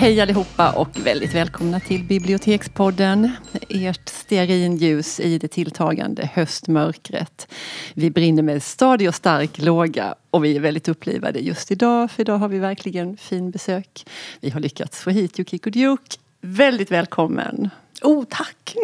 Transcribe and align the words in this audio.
Hej 0.00 0.20
allihopa 0.20 0.72
och 0.72 0.88
väldigt 1.06 1.34
välkomna 1.34 1.80
till 1.80 2.04
Bibliotekspodden. 2.04 3.30
Ert 3.68 4.08
stearinljus 4.08 5.20
i 5.20 5.38
det 5.38 5.48
tilltagande 5.48 6.30
höstmörkret. 6.34 7.52
Vi 7.94 8.10
brinner 8.10 8.42
med 8.42 8.62
stadig 8.62 9.08
och 9.08 9.14
stark 9.14 9.58
låga 9.58 10.14
och 10.30 10.44
vi 10.44 10.56
är 10.56 10.60
väldigt 10.60 10.88
upplivade 10.88 11.38
just 11.38 11.70
idag 11.70 12.10
för 12.10 12.20
idag 12.20 12.38
har 12.38 12.48
vi 12.48 12.58
verkligen 12.58 13.16
fin 13.16 13.50
besök. 13.50 14.06
Vi 14.40 14.50
har 14.50 14.60
lyckats 14.60 15.00
få 15.00 15.10
hit 15.10 15.38
Yukiko 15.38 15.70
Duke. 15.70 16.16
Väldigt 16.40 16.90
välkommen! 16.90 17.70
Oh, 18.02 18.24
tack! 18.28 18.76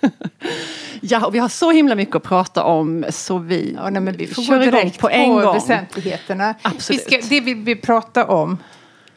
ja, 1.00 1.26
och 1.26 1.34
vi 1.34 1.38
har 1.38 1.48
så 1.48 1.70
himla 1.70 1.94
mycket 1.94 2.16
att 2.16 2.22
prata 2.22 2.64
om 2.64 3.04
så 3.10 3.38
vi, 3.38 3.74
ja, 3.76 3.90
nej, 3.90 4.02
men 4.02 4.16
vi 4.16 4.26
får 4.26 4.42
kör 4.42 4.58
gå 4.58 4.64
direkt 4.64 4.98
på 4.98 5.10
en 5.10 5.28
på 5.28 5.40
gång. 5.40 5.54
väsentligheterna. 5.54 6.54
Absolut. 6.62 7.02
Vi 7.06 7.18
ska, 7.18 7.28
det 7.28 7.40
vi 7.40 7.54
vill 7.54 7.80
prata 7.80 8.26
om, 8.26 8.58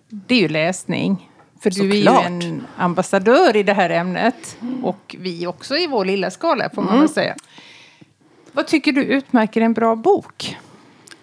det 0.09 0.35
är 0.35 0.39
ju 0.39 0.47
läsning. 0.47 1.29
För 1.61 1.69
du 1.69 1.89
är 1.91 1.95
ju 1.95 2.05
Såklart. 2.05 2.25
en 2.25 2.67
ambassadör 2.77 3.55
i 3.55 3.63
det 3.63 3.73
här 3.73 3.89
ämnet. 3.89 4.57
Och 4.83 5.15
vi 5.19 5.47
också 5.47 5.75
i 5.75 5.87
vår 5.87 6.05
lilla 6.05 6.31
skala, 6.31 6.69
får 6.75 6.81
man 6.81 6.99
väl 6.99 7.09
säga. 7.09 7.35
Vad 8.51 8.67
tycker 8.67 8.91
du 8.91 9.03
utmärker 9.03 9.61
en 9.61 9.73
bra 9.73 9.95
bok? 9.95 10.57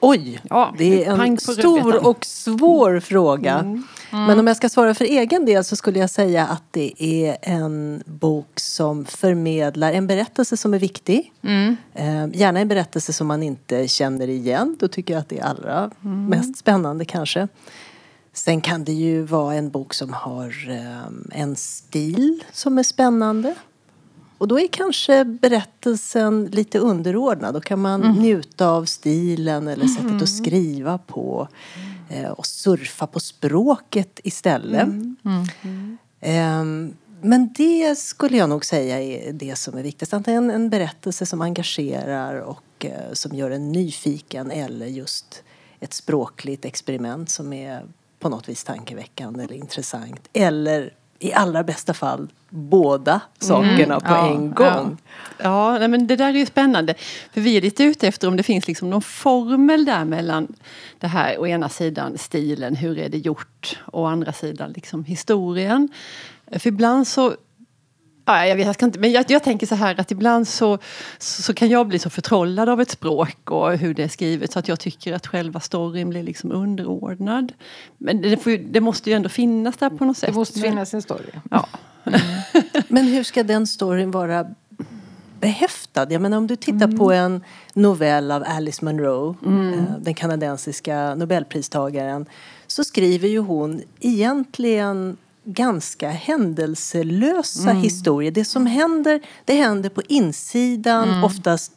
Oj, 0.01 0.41
Ja, 0.51 0.75
det 0.79 1.05
är 1.05 1.23
en 1.25 1.39
stor 1.39 2.07
och 2.07 2.25
svår 2.25 3.01
fråga. 3.01 3.81
Men 4.11 4.39
om 4.39 4.47
jag 4.47 4.57
ska 4.57 4.69
svara 4.69 4.95
för 4.95 5.05
egen 5.05 5.45
del 5.45 5.65
så 5.65 5.77
skulle 5.77 5.99
jag 5.99 6.11
säga 6.11 6.47
att 6.47 6.63
det 6.71 6.93
är 6.99 7.37
en 7.43 8.03
bok 8.07 8.61
som 8.61 9.05
förmedlar 9.05 9.93
en 9.93 10.07
berättelse 10.07 10.57
som 10.57 10.75
är 10.75 10.79
viktig. 10.79 11.33
Eh, 11.95 12.27
gärna 12.33 12.61
en 12.61 12.69
berättelse 12.69 13.13
som 13.13 13.27
man 13.27 13.43
inte 13.43 13.89
känner 13.89 14.29
igen. 14.29 14.77
Då 14.81 14.89
tycker 14.89 15.15
jag 15.15 15.21
att 15.21 15.29
det 15.29 15.39
är 15.39 15.45
allra 15.45 15.91
mest 16.01 16.57
spännande 16.59 17.05
kanske. 17.05 17.49
Sen 18.35 18.61
kan 18.61 18.85
det 18.85 18.93
ju 18.93 19.23
vara 19.23 19.55
en 19.55 19.71
bok 19.71 19.95
som 19.95 20.13
har 20.13 20.71
eh, 20.71 21.41
en 21.41 21.57
stil 21.57 22.45
som 22.53 22.79
är 22.79 22.83
spännande. 22.83 23.55
Och 24.39 24.49
då 24.49 24.61
är 24.61 24.69
kanske 24.69 25.25
berättelsen 25.25 26.45
lite 26.45 26.79
underordnad. 26.79 27.55
Då 27.55 27.61
kan 27.61 27.79
man 27.79 28.01
njuta 28.01 28.69
av 28.69 28.85
stilen 28.85 29.69
eller 29.69 29.87
sättet 29.87 30.23
att 30.23 30.29
skriva 30.29 30.99
på. 30.99 31.49
Eh, 32.09 32.31
och 32.31 32.47
surfa 32.47 33.07
på 33.07 33.21
språket 33.21 34.21
istället. 34.25 34.89
Ehm, 36.21 36.95
men 37.21 37.53
det 37.53 37.99
skulle 37.99 38.37
jag 38.37 38.49
nog 38.49 38.65
säga 38.65 39.03
är 39.03 39.33
det 39.33 39.57
som 39.57 39.79
är 39.79 39.83
viktigast. 39.83 40.15
Antingen 40.15 40.51
en 40.51 40.71
berättelse 40.71 41.27
som 41.27 41.41
engagerar 41.41 42.41
och 42.41 42.85
eh, 42.85 43.13
som 43.13 43.35
gör 43.37 43.51
en 43.51 43.73
nyfiken 43.73 44.51
eller 44.51 44.87
just 44.87 45.43
ett 45.81 45.93
språkligt 45.93 46.65
experiment 46.65 47.31
som 47.31 47.53
är 47.53 47.85
på 48.25 48.29
något 48.29 48.49
vis 48.49 48.65
tankeväckande 48.65 49.45
eller 49.45 49.55
intressant. 49.55 50.29
Eller 50.33 50.93
i 51.19 51.33
allra 51.33 51.63
bästa 51.63 51.95
fall 51.95 52.29
båda 52.49 53.21
sakerna 53.39 54.01
på 54.01 54.07
Ja, 54.13 54.29
en 54.29 54.51
gång. 54.51 54.99
Ja, 55.39 55.79
nej, 55.79 55.89
men 55.89 56.07
det 56.07 56.17
där 56.17 56.29
är 56.29 56.39
ju 56.39 56.47
spännande. 56.47 56.95
För 57.33 57.41
vi 57.41 57.57
är 57.57 57.61
lite 57.61 57.85
ute 57.85 58.09
efter 58.09 58.29
om 58.29 58.37
det 58.37 58.43
finns 58.43 58.69
liksom 58.69 58.91
någon 58.91 59.03
formel 59.03 59.85
där 59.85 60.05
mellan 60.05 60.55
det 61.01 61.07
här 61.07 61.39
å 61.39 61.47
ena 61.47 61.69
sidan 61.69 62.19
stilen, 62.19 62.77
hur 62.77 62.99
är 62.99 63.09
det 63.09 63.19
gjort, 63.19 63.79
och 63.85 64.03
å 64.03 64.07
andra 64.07 64.33
sidan 64.33 64.73
liksom 64.73 65.05
historien. 65.05 65.89
För 66.53 66.69
ibland 66.69 67.09
så 67.09 67.35
Ja, 68.25 68.47
jag, 68.47 68.57
vet, 68.57 68.67
jag, 68.67 68.75
ska 68.75 68.85
inte, 68.85 68.99
men 68.99 69.13
jag, 69.13 69.25
jag 69.29 69.43
tänker 69.43 69.67
så 69.67 69.75
här 69.75 70.01
att 70.01 70.11
ibland 70.11 70.49
så, 70.49 70.79
så, 71.19 71.43
så 71.43 71.55
kan 71.55 71.69
jag 71.69 71.89
bli 71.89 71.99
så 71.99 72.11
förtrollad 72.11 72.69
av 72.69 72.81
ett 72.81 72.91
språk 72.91 73.51
och 73.51 73.73
hur 73.77 73.95
det 73.95 74.03
är 74.03 74.09
skrivet 74.09 74.53
så 74.53 74.59
att 74.59 74.69
jag 74.69 74.81
tycker 74.81 75.13
att 75.13 75.27
själva 75.27 75.61
storyn 75.61 76.11
blir 76.11 76.23
liksom 76.23 76.53
underordnad. 76.53 77.53
Men 77.99 78.23
det, 78.23 78.37
får 78.37 78.53
ju, 78.53 78.59
det 78.59 78.81
måste 78.81 79.11
ju 79.11 79.17
ändå 79.17 79.29
finnas 79.29 79.77
där 79.77 79.91
på 79.91 80.05
något 80.05 80.19
sätt. 80.19 80.31
Det 80.31 80.35
måste 80.35 80.61
finnas 80.61 80.95
en 80.95 81.03
story. 81.03 81.31
Ja. 81.51 81.69
Men 82.89 83.05
hur 83.05 83.25
ska 83.25 83.43
den 83.43 83.67
storyn 83.67 84.11
vara 84.11 84.47
behäftad? 85.41 86.13
Jag 86.13 86.23
menar 86.23 86.37
om 86.37 86.47
du 86.47 86.57
tittar 86.57 86.97
på 86.97 87.13
en 87.13 87.45
novell 87.75 88.31
av 88.31 88.45
Alice 88.47 88.85
Munro, 88.85 89.37
eh, 89.47 89.83
den 90.01 90.15
kanadensiska 90.15 91.15
nobelpristagaren, 91.15 92.27
så 92.67 92.85
skriver 92.85 93.29
ju 93.29 93.39
hon 93.39 93.83
egentligen 94.01 95.17
ganska 95.45 96.11
händelselösa 96.11 97.71
historier. 97.71 98.31
Det 98.31 98.45
som 98.45 98.67
händer, 98.67 99.21
det 99.45 99.55
händer 99.55 99.91
på 99.91 100.03
insidan, 100.09 101.25
oftast 101.25 101.73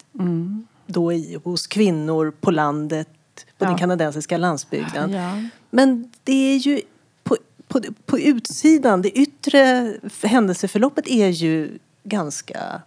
då 0.88 1.14
i, 1.14 1.38
hos 1.44 1.68
kvinnor 1.68 2.34
på 2.42 2.52
landet, 2.52 3.10
på 3.58 3.66
den 3.66 3.78
kanadensiska 3.78 4.38
landsbygden. 4.38 5.12
Ja. 5.12 5.42
Men 5.70 6.12
det 6.24 6.54
är 6.54 6.58
ju 6.58 6.82
på, 7.24 7.38
på, 7.68 7.82
på 8.06 8.20
utsidan, 8.20 9.02
det 9.02 9.10
yttre 9.10 9.94
händelseförloppet 10.24 11.08
är 11.08 11.28
ju 11.28 11.78
ganska 12.04 12.82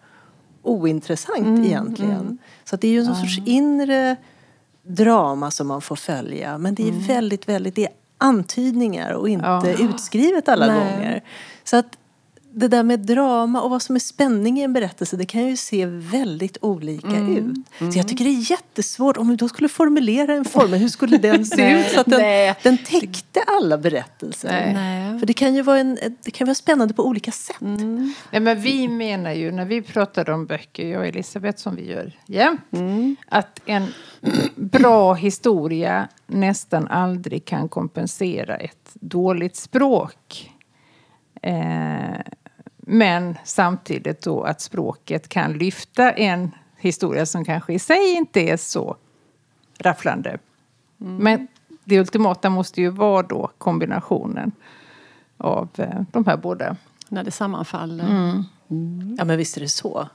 ointressant 0.63 1.67
egentligen. 1.67 2.39
Så 2.65 2.75
att 2.75 2.81
det 2.81 2.89
är 2.89 2.93
ju 2.93 3.01
en 3.01 3.15
sorts 3.15 3.39
inre 3.47 4.17
drama 4.83 5.51
som 5.51 5.67
man 5.67 5.81
får 5.81 5.97
följa. 5.97 6.59
Men 6.59 6.75
det 6.75 6.89
är 6.89 7.07
väldigt, 7.07 7.49
väldigt, 7.49 7.75
det 7.75 7.85
är 7.85 7.93
antydningar 8.21 9.13
och 9.13 9.29
inte 9.29 9.47
Ja. 9.47 9.69
utskrivet 9.79 10.49
alla 10.49 10.67
Nej. 10.67 10.75
gånger. 10.79 11.23
Så 11.65 11.77
att 11.77 11.87
det 12.53 12.69
där 12.69 12.83
med 12.83 13.01
drama 13.01 13.63
och 13.63 13.71
vad 13.71 13.83
som 13.83 13.95
är 13.95 14.01
spänning 14.01 14.59
i 14.59 14.63
en 14.63 14.73
berättelse 14.73 15.17
det 15.17 15.27
kan 15.27 15.47
ju 15.47 15.57
se 15.57 15.87
väldigt 15.87 16.59
olika 16.61 17.19
ut. 17.19 17.57
Så 17.79 17.99
jag 17.99 18.09
tycker 18.09 18.25
det 18.25 18.31
är 18.31 18.51
jättesvårt 18.51 19.17
om 19.17 19.29
vi 19.29 19.37
då 19.37 19.49
skulle 19.49 19.69
formulera 19.69 20.35
en 20.35 20.45
formel, 20.45 20.81
hur 20.81 20.89
skulle 20.89 21.19
den 21.19 21.47
se 21.47 21.71
ut 21.81 21.87
så 21.87 22.01
att 22.01 22.07
den, 22.07 22.21
Nej. 22.21 22.55
den 22.63 22.79
täckte 22.79 23.43
alla 23.47 23.79
berättelser? 23.79 24.73
Nej. 24.75 25.19
För 25.19 25.27
det 25.27 25.33
kan 25.33 25.55
ju 25.55 25.63
vara, 25.63 25.79
en, 25.79 25.99
det 26.23 26.31
kan 26.31 26.47
vara 26.47 26.55
spännande 26.55 26.95
på 26.95 27.07
olika 27.07 27.31
sätt. 27.31 27.57
Nej, 27.61 28.41
men 28.41 28.61
vi 28.61 28.89
menar 28.89 29.33
ju, 29.33 29.53
när 29.53 29.65
vi 29.65 29.83
pratar 29.83 30.31
om 30.31 30.47
böcker, 30.47 30.89
jag 30.89 31.01
och 31.01 31.07
Elisabeth 31.07 31.59
som 31.59 31.77
vi 31.77 31.91
gör 31.91 32.13
jämt, 32.27 32.61
att 33.29 33.61
en 33.67 33.87
bra 34.55 35.15
historia 35.15 36.09
nästan 36.27 36.89
aldrig 36.89 37.45
kan 37.45 37.69
kompensera 37.69 38.57
ett 38.57 38.91
dåligt 38.95 39.57
språk. 39.57 40.51
Eh, 41.43 42.21
men 42.91 43.39
samtidigt 43.45 44.23
då 44.23 44.43
att 44.43 44.61
språket 44.61 45.29
kan 45.29 45.53
lyfta 45.53 46.13
en 46.13 46.51
historia 46.77 47.27
som 47.27 47.45
kanske 47.45 47.73
i 47.73 47.79
sig 47.79 48.15
inte 48.15 48.41
är 48.41 48.57
så 48.57 48.97
rafflande. 49.79 50.39
Men 50.97 51.49
det 51.85 52.01
ultimata 52.01 52.51
måste 52.51 52.81
ju 52.81 52.89
vara 52.89 53.23
då 53.23 53.51
kombinationen 53.59 54.53
av 55.37 55.69
eh, 55.77 56.01
de 56.13 56.27
här 56.27 56.37
båda. 56.37 56.77
När 57.09 57.25
det 57.25 57.31
sammanfaller. 57.31 58.05
Ja 59.19 59.25
men 59.25 59.37
visst 59.37 59.57
är 59.57 59.61
det 59.61 59.69
så. 59.69 60.09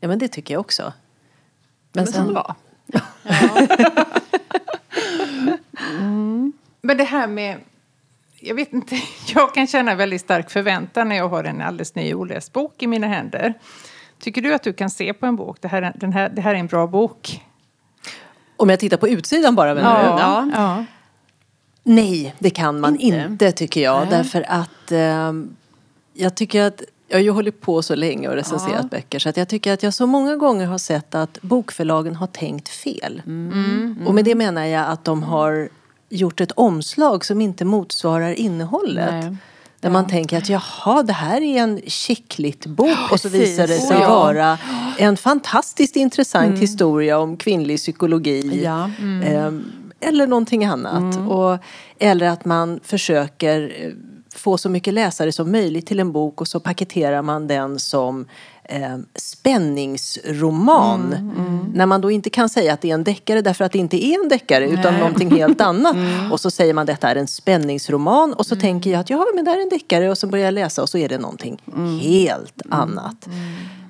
Ja 0.00 0.08
men 0.08 0.18
det 0.18 0.28
tycker 0.28 0.54
jag 0.54 0.60
också. 0.60 0.92
Men 1.92 2.04
Men 2.04 2.12
sen, 2.12 2.26
bra. 2.26 2.56
Men 6.80 6.96
det 6.96 7.04
här 7.04 7.26
med... 7.26 7.60
Jag 8.40 8.54
vet 8.54 8.72
inte, 8.72 8.96
jag 9.34 9.54
kan 9.54 9.66
känna 9.66 9.94
väldigt 9.94 10.20
stark 10.20 10.50
förväntan 10.50 11.08
när 11.08 11.16
jag 11.16 11.28
har 11.28 11.44
en 11.44 11.60
alldeles 11.60 11.94
ny 11.94 12.14
oläst 12.14 12.52
bok 12.52 12.82
i 12.82 12.86
mina 12.86 13.06
händer. 13.06 13.54
Tycker 14.20 14.42
du 14.42 14.54
att 14.54 14.62
du 14.62 14.72
kan 14.72 14.90
se 14.90 15.12
på 15.14 15.26
en 15.26 15.36
bok, 15.36 15.56
det 15.60 15.68
här, 15.68 15.82
är- 15.82 15.92
den 15.96 16.12
här, 16.12 16.28
det 16.28 16.40
här 16.40 16.54
är 16.54 16.58
en 16.58 16.66
bra 16.66 16.86
bok? 16.86 17.40
om 18.56 18.70
jag 18.70 18.80
tittar 18.80 18.96
på 18.96 19.08
utsidan 19.08 19.54
bara 19.54 19.74
menar 19.74 20.02
du? 20.02 20.08
Ja. 20.08 20.50
ja. 20.54 20.84
Nej, 21.82 22.34
det 22.38 22.50
kan 22.50 22.80
man 22.80 22.96
Inte? 22.96 23.26
inte, 23.30 23.52
tycker 23.52 23.80
jag. 23.80 24.00
Nej. 24.00 24.10
Därför 24.10 24.44
att 24.48 24.92
ehm, 24.92 25.56
jag 26.14 26.34
tycker 26.34 26.62
att 26.62 26.82
jag 27.08 27.16
har 27.16 27.22
ju 27.22 27.30
hållit 27.30 27.60
på 27.60 27.82
så 27.82 27.94
länge 27.94 28.28
och 28.28 28.34
recenserat 28.34 28.80
Ja. 28.82 28.88
böcker 28.90 29.18
så 29.18 29.28
att 29.28 29.36
jag 29.36 29.48
tycker 29.48 29.72
att 29.72 29.82
jag 29.82 29.94
så 29.94 30.06
många 30.06 30.36
gånger 30.36 30.66
har 30.66 30.78
sett 30.78 31.14
att 31.14 31.42
bokförlagen 31.42 32.16
har 32.16 32.26
tänkt 32.26 32.68
fel. 32.68 33.22
Mm. 33.26 33.96
Och 34.06 34.14
med 34.14 34.24
det 34.24 34.34
menar 34.34 34.64
jag 34.64 34.86
att 34.88 35.04
de 35.04 35.22
har 35.22 35.68
gjort 36.10 36.40
ett 36.40 36.52
omslag 36.52 37.24
som 37.24 37.40
inte 37.40 37.64
motsvarar 37.64 38.32
innehållet. 38.32 39.24
Nej. 39.24 39.36
Där 39.80 39.90
man 39.90 40.06
tänker 40.06 40.38
att 40.38 40.48
jaha, 40.48 41.02
det 41.02 41.12
här 41.12 41.40
är 41.40 41.62
en 41.62 41.80
chicklit 41.86 42.66
bok 42.66 43.12
och 43.12 43.20
så 43.20 43.28
visar 43.28 43.66
det 43.66 43.78
sig 43.78 43.96
Oh, 43.96 44.02
ja. 44.02 44.08
vara 44.08 44.58
en 44.98 45.16
fantastiskt 45.16 45.96
intressant 45.96 46.58
historia 46.58 47.18
om 47.18 47.36
kvinnlig 47.36 47.78
psykologi. 47.78 48.60
Ja. 48.64 48.90
Ehm, 49.24 49.72
eller 50.00 50.26
någonting 50.26 50.64
annat. 50.64 51.18
Och, 51.28 51.58
eller 51.98 52.28
att 52.28 52.44
man 52.44 52.80
försöker 52.82 53.72
eh, 53.84 53.92
få 54.34 54.58
så 54.58 54.68
mycket 54.68 54.94
läsare 54.94 55.32
som 55.32 55.52
möjligt 55.52 55.86
till 55.86 56.00
en 56.00 56.12
bok 56.12 56.40
och 56.40 56.48
så 56.48 56.60
paketerar 56.60 57.22
man 57.22 57.46
den 57.46 57.78
som 57.78 58.26
eh, 58.70 58.98
spänningsroman. 59.14 61.12
Mm, 61.12 61.70
När 61.74 61.86
man 61.86 62.00
då 62.00 62.10
inte 62.10 62.30
kan 62.30 62.48
säga 62.48 62.72
att 62.72 62.80
det 62.80 62.90
är 62.90 62.94
en 62.94 63.04
deckare 63.04 63.42
därför 63.42 63.64
att 63.64 63.72
det 63.72 63.78
inte 63.78 64.04
är 64.04 64.22
en 64.22 64.28
deckare 64.28 64.68
utan 64.68 64.94
någonting 64.98 65.30
helt 65.30 65.60
annat. 65.60 65.96
Och 66.32 66.40
så 66.40 66.50
säger 66.50 66.74
man 66.74 66.86
detta 66.86 67.08
är 67.08 67.16
en 67.16 67.28
spänningsroman. 67.28 68.32
Och 68.32 68.46
så 68.46 68.56
tänker 68.56 68.90
jag 68.90 69.00
att 69.00 69.10
ja 69.10 69.26
men 69.34 69.44
det 69.44 69.50
är 69.50 69.62
en 69.62 69.68
deckare. 69.68 70.10
Och 70.10 70.18
så 70.18 70.26
börjar 70.26 70.44
jag 70.44 70.54
läsa 70.54 70.82
och 70.82 70.88
så 70.88 70.98
är 70.98 71.08
det 71.08 71.18
någonting 71.18 71.62
helt 72.00 72.62
annat. 72.70 73.28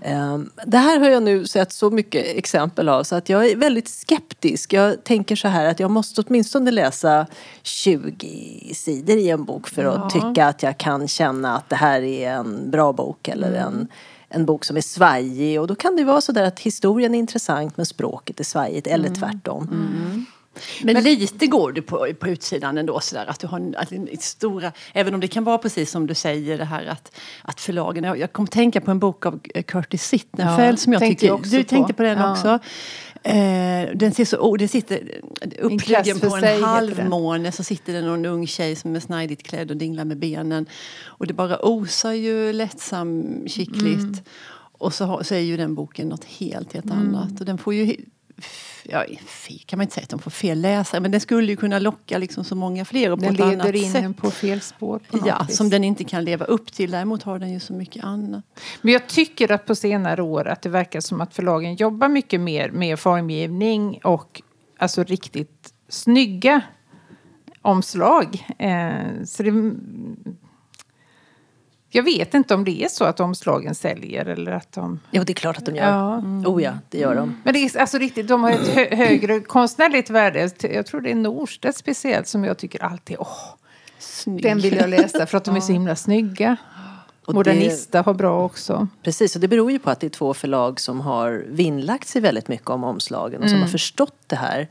Ehm, 0.03 0.51
det 0.67 0.79
här 0.79 1.01
har 1.01 1.09
jag 1.09 1.23
nu 1.23 1.47
sett 1.47 1.73
så 1.73 1.91
mycket 1.91 2.27
exempel 2.37 2.89
av 2.89 3.03
så 3.03 3.17
att 3.17 3.29
jag 3.29 3.47
är 3.51 3.57
väldigt 3.57 3.89
skeptisk. 3.89 4.73
Jag 4.73 5.05
tänker 5.05 5.37
så 5.37 5.49
här 5.49 5.65
att 5.67 5.81
jag 5.81 5.91
måste 5.91 6.23
åtminstone 6.23 6.71
läsa 6.71 7.27
20 7.63 8.73
sidor 8.75 9.17
i 9.17 9.31
en 9.31 9.45
bok 9.45 9.69
för 9.69 9.85
att 9.85 10.11
tycka 10.11 10.47
att 10.47 10.63
jag 10.63 10.79
kan 10.79 11.09
känna 11.09 11.57
att 11.57 11.69
det 11.69 11.77
här 11.77 12.03
är 12.03 12.31
en 12.31 12.71
bra 12.71 12.93
bok 12.93 13.29
eller 13.29 13.53
en, 13.53 13.89
en 14.31 14.47
bok 14.47 14.65
som 14.65 14.77
är 14.77 14.81
svajig. 14.81 15.61
Och 15.61 15.67
då 15.67 15.75
kan 15.75 15.97
det 15.97 16.05
vara 16.05 16.21
så 16.21 16.33
där 16.33 16.43
att 16.45 16.61
historien 16.61 17.15
är 17.15 17.19
intressant 17.19 17.77
men 17.77 17.87
språket 17.87 18.41
är 18.41 18.45
svajigt 18.45 18.87
eller 18.87 19.09
tvärtom. 19.15 20.27
Men, 20.83 21.03
lite 21.05 21.47
går 21.47 21.73
du 21.73 21.83
på, 21.83 22.09
på 22.21 22.29
utsidan 22.29 22.79
ändå 22.79 23.01
sådär 23.01 23.27
att 23.27 23.41
du 23.41 23.47
har 23.47 23.75
att 23.77 23.93
en 23.93 24.09
stora, 24.21 24.73
även 24.93 25.15
om 25.15 25.21
det 25.21 25.29
kan 25.29 25.45
vara 25.45 25.59
precis 25.59 25.91
som 25.91 26.07
du 26.07 26.15
säger 26.15 26.59
det 26.59 26.65
här 26.65 26.87
att, 26.87 27.17
att 27.43 27.61
förlagen, 27.61 28.05
jag, 28.05 28.19
jag 28.19 28.33
kom 28.33 28.47
tänka 28.47 28.81
på 28.81 28.91
en 28.91 28.99
bok 28.99 29.27
av 29.27 29.41
eh, 29.55 29.63
Curtis 29.63 30.05
Sittenfeld 30.05 30.73
Ja, 30.73 30.77
som 30.77 30.93
jag 30.93 31.03
tycker, 31.03 31.27
jag 31.27 31.43
du 31.43 31.63
på. 31.63 31.69
tänkte 31.69 31.93
på 31.93 32.03
den 32.03 32.19
Ja. 32.19 32.33
också. 32.33 32.59
Eh, 33.23 33.89
den 33.95 34.15
ser 34.15 34.25
så, 34.25 34.37
oh, 34.37 34.59
det 34.59 34.69
sitter 34.69 35.21
uppliggen 35.59 36.19
för 36.19 36.29
på 36.29 36.37
en 36.37 36.63
halvmåne 36.63 37.53
så 37.53 37.65
sitter 37.65 37.93
det 37.93 38.01
någon 38.01 38.27
ung 38.27 38.47
tjej 38.47 38.77
som 38.77 38.97
är 38.97 39.01
snajdigt 39.01 39.43
klädd 39.43 39.71
och 39.71 39.77
dinglar 39.77 40.05
med 40.05 40.19
benen. 40.19 40.67
Och 41.05 41.27
det 41.27 41.35
bara 41.35 41.59
osar 41.67 42.13
ju 42.13 42.53
lättsam 42.53 43.25
kittligt. 43.47 44.03
Mm. 44.03 44.25
Och 44.79 44.95
så, 44.95 45.25
så 45.25 45.35
är 45.35 45.39
ju 45.39 45.57
den 45.57 45.75
boken 45.75 46.09
något 46.09 46.25
helt, 46.25 46.73
helt 46.73 46.91
annat. 46.91 47.41
Och 47.41 47.47
den 47.47 47.59
får 47.59 47.75
ju 47.75 47.97
ja, 48.85 49.05
kan 49.67 49.77
man 49.77 49.83
inte 49.85 49.95
säga 49.95 50.03
att 50.05 50.11
de 50.11 50.19
får 50.19 50.31
fel 50.31 50.61
läsare, 50.61 51.01
men 51.01 51.11
den 51.11 51.21
skulle 51.21 51.47
ju 51.53 51.57
kunna 51.57 51.79
locka 51.79 52.19
liksom 52.19 52.45
så 52.45 52.55
många 52.55 52.85
fler 52.85 53.13
och 53.13 53.19
på 53.19 53.25
Den 53.25 53.43
annat 53.43 53.57
leder 53.67 53.77
in 53.77 53.93
sätt. 53.93 54.05
en 54.05 54.15
på 54.15 54.31
fel 54.31 54.61
spår 54.61 54.99
på 55.11 55.19
Ja, 55.27 55.45
vis. 55.49 55.57
som 55.57 55.71
den 55.71 55.85
inte 55.85 56.05
kan 56.05 56.25
leva 56.25 56.45
upp 56.45 56.73
till. 56.73 56.91
Däremot 56.91 57.23
har 57.23 57.39
den 57.39 57.53
ju 57.53 57.61
så 57.61 57.73
mycket 57.73 58.05
annat. 58.05 58.45
Men 58.83 58.93
jag 58.93 59.07
tycker 59.07 59.53
att 59.53 59.67
på 59.67 59.75
senare 59.75 60.23
år 60.23 60.49
att 60.49 60.63
det 60.63 60.69
verkar 60.69 61.01
som 61.01 61.21
att 61.21 61.35
förlagen 61.35 61.75
jobbar 61.77 62.09
mycket 62.09 62.41
mer 62.41 62.71
med 62.71 62.99
formgivning 62.99 64.01
och 64.05 64.43
alltså 64.79 65.03
riktigt 65.03 65.73
snygga 65.89 66.61
omslag. 67.63 68.47
Eh, 68.59 69.25
så 69.25 69.43
det, 69.43 69.51
jag 71.91 72.03
vet 72.03 72.35
inte 72.35 72.55
om 72.55 72.65
det 72.65 72.83
är 72.85 72.89
så 72.89 73.05
att 73.05 73.21
omslagen 73.21 73.75
säljer 73.75 74.27
eller 74.27 74.53
att 74.53 74.73
de... 74.73 75.01
Jo, 75.11 75.23
det 75.25 75.33
är 75.33 75.35
klart 75.35 75.59
att 75.59 75.67
de 75.67 75.77
gör. 75.77 75.91
Ja. 75.91 76.17
Oh 76.47 76.63
ja, 76.63 76.73
det 76.89 76.99
gör 76.99 77.15
de. 77.15 77.41
Men 77.45 77.55
det 77.55 77.59
är 77.61 77.81
alltså 77.81 77.99
riktigt, 77.99 78.29
de 78.29 78.43
har 78.43 78.51
ett 78.51 78.69
hö 78.69 78.97
högre 78.97 79.41
konstnärligt 79.41 80.11
värde. 80.11 80.51
Jag 80.61 80.87
tror 80.87 81.01
det 81.01 81.11
är 81.11 81.15
Norstedt 81.15 81.77
speciellt 81.77 82.27
som 82.27 82.45
jag 82.45 82.59
tycker 82.59 82.85
alltid, 82.85 83.17
åh, 83.19 83.29
Snygg. 83.99 84.43
den 84.43 84.59
vill 84.59 84.77
jag 84.77 84.91
läsa 84.91 85.27
för 85.27 85.37
att 85.39 85.45
de 85.45 85.57
är 85.57 85.61
så 85.71 85.73
himla 85.73 85.97
snygga. 85.97 86.57
Och 87.27 87.35
Modernista 87.35 88.03
har 88.03 88.15
bra 88.15 88.45
också. 88.45 88.89
Precis, 89.03 89.35
och 89.35 89.41
det 89.41 89.49
beror 89.49 89.71
ju 89.73 89.79
på 89.79 89.91
att 89.91 90.01
det 90.01 90.07
är 90.07 90.09
två 90.11 90.35
förlag 90.35 90.81
som 90.81 91.01
har 91.01 91.45
vinnlagt 91.49 92.09
sig 92.09 92.23
väldigt 92.23 92.49
mycket 92.49 92.71
om 92.71 92.85
omslagen 92.85 93.43
och 93.43 93.49
som 93.49 93.57
Mm. 93.57 93.63
har 93.63 93.69
förstått 93.71 94.15
det 94.27 94.37
här. 94.37 94.67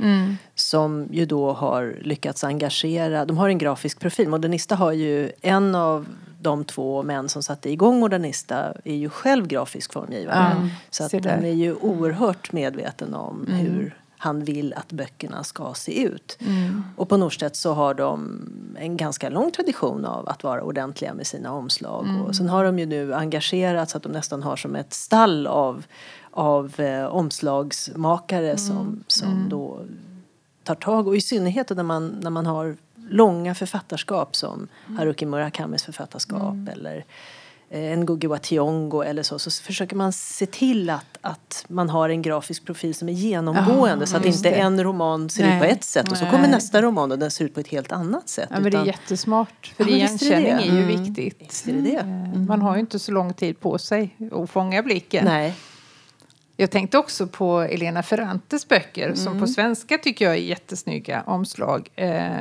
Som 0.56 1.07
ju 1.12 1.25
då 1.25 1.54
har 1.54 1.95
lyckats 2.01 2.44
engagera, 2.44 3.25
de 3.25 3.38
har 3.38 3.50
en 3.50 3.57
grafisk 3.57 4.00
profil. 4.00 4.30
Modernista 4.30 4.75
har 4.75 4.92
ju 4.92 5.31
en 5.42 5.75
av 5.75 6.06
de 6.41 6.63
två 6.65 7.03
män 7.03 7.30
som 7.30 7.44
satte 7.44 7.71
igång 7.71 8.00
Modernista 8.00 8.74
är 8.83 8.95
ju 8.95 9.09
själv 9.09 9.47
grafisk 9.47 9.94
formgivare. 9.94 10.56
Ja, 10.59 10.69
Så 10.89 11.03
att. 11.03 11.13
Mm. 11.13 11.30
han 11.36 11.45
är 11.45 11.53
ju 11.53 11.75
oerhört 11.75 12.51
medveten 12.51 13.13
om 13.13 13.47
hur 13.47 13.95
han 14.21 14.44
vill 14.44 14.74
att 14.74 14.91
böckerna 14.91 15.44
ska 15.44 15.74
se 15.74 16.03
ut. 16.03 16.38
Mm. 16.39 16.83
Och 16.95 17.09
på 17.09 17.18
Norstedt 17.18 17.56
så 17.56 17.74
har 17.74 17.94
de 17.94 18.41
en 18.80 18.97
ganska 18.97 19.30
lång 19.30 19.51
tradition 19.51 20.06
av 20.06 20.30
att 20.30 20.44
vara 20.44 20.62
ordentliga 20.63 21.13
med 21.13 21.27
sina 21.27 21.53
omslag. 21.53 22.06
Mm. 22.07 22.21
Och 22.21 22.36
sen 22.36 22.50
har 22.50 22.63
de 22.63 22.80
ju 22.80 22.85
nu 22.85 23.13
engagerat 23.13 23.89
så 23.89 23.97
att 23.97 24.03
de 24.03 24.12
nästan 24.12 24.44
har 24.44 24.56
som 24.56 24.75
ett 24.75 24.94
stall 24.94 25.47
av, 25.47 25.85
av 26.31 26.80
eh, 26.80 27.06
omslagsmakare 27.06 28.45
Mm. 28.45 28.57
som, 28.57 29.03
som 29.07 29.50
då 29.50 29.80
tar 30.63 30.75
tag. 30.75 31.07
Och 31.07 31.15
i 31.15 31.21
synnerhet 31.21 31.69
när 31.69 31.83
man, 31.83 32.07
när 32.21 32.30
man 32.30 32.45
har 32.45 32.77
långa 33.09 33.56
författarskap 33.56 34.35
som 34.35 34.67
Haruki 34.97 35.25
Murakamis 35.25 35.83
författarskap 35.83 36.56
eller 36.71 37.06
eh, 37.69 37.97
Ngugi 38.00 38.27
wa 38.27 38.38
Thiong'o 38.38 39.03
eller 39.06 39.23
så, 39.23 39.39
så 39.39 39.51
försöker 39.63 39.95
man 39.95 40.13
se 40.13 40.45
till 40.45 40.89
att, 40.89 41.17
att 41.21 41.65
man 41.67 41.89
har 41.89 42.09
en 42.09 42.21
grafisk 42.21 42.65
profil 42.65 42.95
som 42.95 43.09
är 43.09 43.13
genomgående 43.13 44.07
så 44.07 44.17
att 44.17 44.25
inte 44.25 44.50
det. 44.50 44.56
en 44.56 44.83
roman 44.83 45.29
ser 45.29 45.44
ut 45.44 45.50
på 45.50 45.56
Nej. 45.65 45.69
ett 45.71 45.83
sätt 45.83 46.11
och 46.11 46.17
så 46.17 46.23
Nej. 46.23 46.31
kommer 46.33 46.47
nästa 46.47 46.81
roman 46.81 47.11
och 47.11 47.19
den 47.19 47.31
ser 47.31 47.45
ut 47.45 47.53
på 47.53 47.59
ett 47.59 47.67
helt 47.67 47.91
annat 47.91 48.29
sätt. 48.29 48.47
Ja, 48.51 48.56
men 48.59 48.63
det 48.63 48.69
är 48.69 48.71
utan- 48.71 48.85
jättesmart. 48.85 49.73
För 49.77 49.83
Ja, 49.83 49.89
är 49.89 49.94
igenkänning 49.95 50.47
är, 50.47 50.57
det. 50.57 50.63
ju 50.63 50.83
Mm. 50.83 51.03
viktigt. 51.03 51.65
Är 51.67 51.73
det 51.73 51.81
det. 51.81 51.95
Eh, 51.97 52.39
Man 52.39 52.61
har 52.61 52.73
ju 52.75 52.79
inte 52.79 53.00
så 53.00 53.11
lång 53.11 53.33
tid 53.33 53.59
på 53.59 53.77
sig 53.77 54.15
att 54.31 54.50
fånga 54.50 54.83
blicken. 54.83 55.25
Nej. 55.25 55.53
Jag 56.57 56.71
tänkte 56.71 56.97
också 56.97 57.27
på 57.27 57.59
Elena 57.59 58.03
Ferrantes 58.03 58.67
böcker 58.67 59.13
som 59.15 59.27
Mm. 59.27 59.41
på 59.41 59.47
svenska 59.47 59.97
tycker 59.97 60.25
jag 60.25 60.33
är 60.33 60.39
jättesnygga 60.39 61.23
omslag. 61.25 61.89
Eh, 61.95 62.31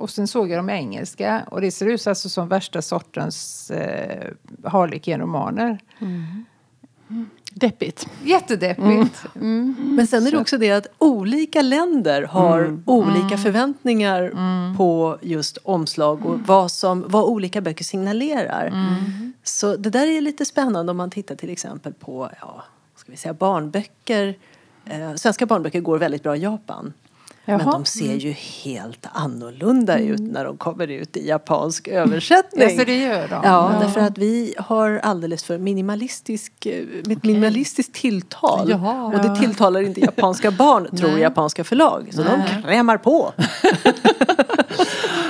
och 0.00 0.10
sen 0.10 0.28
såg 0.28 0.50
jag 0.50 0.58
dem 0.58 0.70
i 0.70 0.72
engelska 0.72 1.42
och 1.50 1.60
det 1.60 1.70
ser 1.70 1.86
ut 1.86 2.06
alltså 2.06 2.28
som 2.28 2.48
värsta 2.48 2.82
sortens 2.82 3.70
eh, 3.70 4.30
Harlequin-romaner. 4.64 5.78
Deppigt. 7.54 8.08
Jättedeppigt. 8.24 9.24
Mm. 9.34 9.76
Men 9.96 10.06
sen 10.06 10.26
är 10.26 10.30
det 10.30 10.38
också 10.38 10.58
det 10.58 10.70
att 10.70 10.86
olika 10.98 11.62
länder 11.62 12.22
har 12.22 12.82
olika 12.86 13.38
förväntningar 13.38 14.32
på 14.76 15.18
just 15.22 15.56
omslag 15.56 16.26
och 16.26 16.40
vad, 16.40 16.70
som, 16.70 17.04
vad 17.08 17.24
olika 17.24 17.60
böcker 17.60 17.84
signalerar. 17.84 18.72
Så 19.42 19.76
det 19.76 19.90
där 19.90 20.06
är 20.06 20.20
lite 20.20 20.44
spännande 20.44 20.90
om 20.90 20.96
man 20.96 21.10
tittar 21.10 21.34
till 21.34 21.50
exempel 21.50 21.92
på 21.92 22.30
ja, 22.40 22.64
ska 22.96 23.12
vi 23.12 23.16
säga, 23.16 23.34
barnböcker. 23.34 24.34
Eh, 24.84 25.14
svenska 25.14 25.46
barnböcker 25.46 25.80
går 25.80 25.98
väldigt 25.98 26.22
bra 26.22 26.36
i 26.36 26.40
Japan. 26.40 26.92
Men 27.50 27.60
Jaha. 27.66 27.72
de 27.72 27.84
ser 27.84 28.14
ju 28.14 28.30
helt 28.64 29.06
annorlunda 29.12 29.98
ut 29.98 30.20
när 30.20 30.44
de 30.44 30.56
kommer 30.56 30.86
ut 30.88 31.16
i 31.16 31.28
japansk 31.28 31.88
översättning. 31.88 32.62
Ja, 32.62 32.78
så 32.78 32.84
det 32.84 32.96
gör 32.98 33.28
de? 33.28 33.34
Ja, 33.34 33.40
Ja. 33.44 33.72
därför 33.80 34.00
att 34.00 34.18
vi 34.18 34.54
har 34.58 35.00
alldeles 35.02 35.44
för 35.44 35.58
minimalistisk, 35.58 36.66
eh, 36.66 36.84
med 37.04 37.16
ett 37.16 37.24
minimalistiskt 37.24 37.94
tilltal. 37.94 38.70
Jaha. 38.70 39.04
och 39.04 39.12
det 39.22 39.36
tilltalar 39.40 39.80
inte 39.82 40.00
japanska 40.00 40.50
barn, 40.50 40.96
tror 40.96 41.18
japanska 41.18 41.64
förlag. 41.64 42.08
Så 42.12 42.22
de 42.22 42.62
krämar 42.62 42.96
på. 42.96 43.32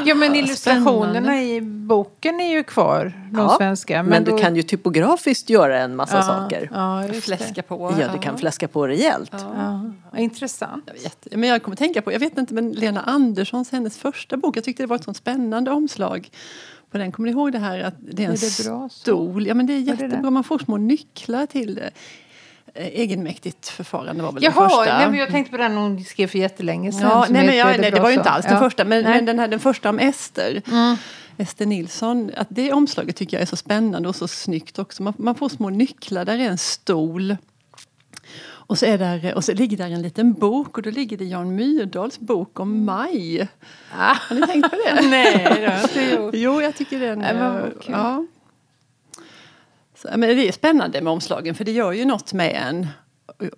Ja, 0.05 0.15
men 0.15 0.37
illustrationerna 0.37 1.43
i 1.43 1.61
boken 1.61 2.41
är 2.41 2.51
ju 2.51 2.63
kvar, 2.63 3.13
de 3.33 3.39
Ja, 3.41 3.55
svenska. 3.59 4.03
Men, 4.03 4.25
då- 4.25 4.37
du 4.37 4.43
kan 4.43 4.57
ju 4.57 4.63
typografiskt 4.63 5.51
göra 5.51 5.79
en 5.79 5.97
massa 5.97 6.17
ja, 6.17 6.23
saker. 6.23 6.71
Ja, 6.75 7.05
det. 7.09 7.21
Fläska 7.21 7.63
på. 7.63 7.95
Ja, 8.01 8.09
du 8.13 8.19
kan 8.19 8.39
fläska 8.39 8.69
på 8.69 8.87
rejält. 8.87 9.31
Ja, 9.33 10.19
intressant. 10.19 10.85
Jag 10.87 11.03
vet. 11.03 11.27
Men 11.31 11.49
jag 11.49 11.63
kommer 11.63 11.77
tänka 11.77 12.03
på, 12.03 12.13
jag 12.13 12.21
vet 12.21 12.39
inte, 12.39 12.55
men 12.55 12.73
Lena 12.73 13.01
Anderssons, 13.01 13.73
hennes 13.73 13.99
första 13.99 14.37
bok, 14.37 14.57
jag 14.57 14.65
tyckte 14.65 14.83
det 14.83 14.87
var 14.87 14.97
ett 14.97 15.05
sånt 15.05 15.17
spännande 15.17 15.71
omslag 15.71 16.31
på 16.91 16.99
den. 16.99 17.13
Kommer 17.13 17.27
ni 17.27 17.33
ihåg 17.33 17.53
det 17.53 17.59
här 17.59 17.81
att 17.81 17.95
det 17.99 18.25
är 18.25 18.27
en 18.27 18.33
Är 18.33 18.59
det 18.59 18.69
bra 18.69 18.89
stol? 18.89 19.47
Ja 19.47 19.55
men 19.55 19.67
det 19.67 19.73
är 19.73 19.75
det 19.75 19.83
jättebra, 19.83 20.21
det? 20.23 20.31
man 20.31 20.45
får 20.45 20.59
små 20.59 20.77
nycklar 20.77 21.47
till 21.47 21.75
det. 21.75 21.91
Eh, 22.75 22.87
Egenmäktigt 22.87 23.69
förfarande 23.69 24.23
var 24.23 24.33
väl 24.33 24.43
Jaha, 24.43 24.61
den 24.61 24.69
första. 24.71 24.99
nej, 24.99 25.11
men 25.11 25.19
jag 25.19 25.29
tänkte 25.31 25.51
på 25.51 25.57
den 25.57 25.77
hon 25.77 26.05
skrev 26.05 26.27
för 26.27 26.39
jättelänge 26.39 26.93
sedan. 26.93 27.03
Ja, 27.03 27.27
nej, 27.31 27.47
men 27.47 27.57
jag, 27.57 27.81
nej, 27.81 27.91
det 27.91 28.01
var 28.01 28.11
ju 28.11 28.17
inte 28.17 28.31
alls 28.31 28.45
den 28.47 28.55
Ja. 28.55 28.61
första. 28.61 28.85
Men. 28.85 28.99
Mm. 28.99 29.13
men 29.13 29.25
den, 29.25 29.39
här, 29.39 29.49
den 29.49 29.61
första 29.61 29.89
om 29.91 29.99
Ester. 29.99 30.63
Ester 31.37 31.67
Nilsson. 31.67 32.31
Att 32.37 32.47
det 32.51 32.73
omslaget 32.73 33.17
tycker 33.17 33.37
jag 33.37 33.43
är 33.43 33.47
så 33.47 33.57
spännande 33.57 34.09
och 34.09 34.17
så 34.17 34.29
snyggt 34.29 34.79
också. 34.79 35.03
Man, 35.03 35.15
man 35.17 35.35
får 35.35 35.49
små 35.49 35.71
nycklar. 35.71 36.25
Där 36.25 36.39
är 36.39 36.49
en 36.49 36.59
stol. 36.59 37.37
Och 38.43 38.79
så, 38.79 38.87
är 38.87 38.99
där, 38.99 39.35
och 39.35 39.45
så 39.45 39.53
ligger 39.53 39.77
där 39.77 39.91
en 39.91 40.03
liten 40.03 40.33
bok 40.33 40.77
och 40.77 40.83
då 40.83 40.91
ligger 40.91 41.17
det 41.17 41.25
Jan 41.25 41.55
Myrdals 41.55 42.19
bok 42.19 42.61
om 42.61 42.85
maj. 42.85 43.49
Har 43.91 44.35
ni 44.35 44.47
tänkt 44.47 44.71
på 44.71 44.77
det? 44.77 44.91
Mm. 44.91 45.11
Nej, 45.11 45.45
det 45.45 45.51
har 45.51 45.59
jag 45.75 45.83
inte 45.83 46.03
gjort. 46.17 46.35
Jo, 46.35 46.63
jag 46.63 46.77
tycker 46.77 47.01
den... 47.01 47.21
Kul. 47.81 47.95
ja. 47.95 48.27
Så, 50.03 50.09
men 50.17 50.21
det 50.21 50.49
är 50.49 50.53
spännande 50.53 51.01
med 51.01 51.13
omslagen 51.13 51.55
för 51.55 51.65
det 51.65 51.73
gör 51.73 51.93
ju 51.93 52.05
något 52.05 52.33
med 52.33 52.53
en. 52.69 52.87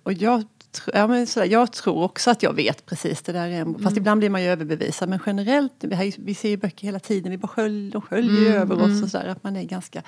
Och, 0.03 0.13
jag, 0.13 0.43
ja, 0.93 1.07
men 1.07 1.27
sådär, 1.27 1.47
jag 1.47 1.71
tror 1.73 2.03
också 2.03 2.31
att 2.31 2.43
jag 2.43 2.53
vet 2.53 2.85
precis 2.85 3.21
det 3.21 3.31
där. 3.31 3.47
Mm. 3.49 3.83
Fast 3.83 3.97
ibland 3.97 4.19
blir 4.19 4.29
man 4.29 4.43
ju 4.43 4.47
överbevisad. 4.49 5.09
Men 5.09 5.19
generellt, 5.25 5.73
vi, 5.79 5.95
har 5.95 6.03
ju- 6.03 6.11
vi 6.17 6.33
ser 6.35 6.49
ju 6.49 6.57
böcker 6.57 6.87
hela 6.87 6.99
tiden. 6.99 7.31
Vi 7.31 7.37
bara 7.37 7.47
skölj, 7.47 7.91
de 7.91 8.01
sköljer 8.01 8.31
Mm, 8.31 8.43
ju 8.43 8.49
över 8.57 8.75
oss. 8.81 9.03
Och 9.03 9.09
sådär, 9.09 9.27
att 9.27 9.43
man 9.43 9.55
är 9.55 9.63
ganska 9.63 10.01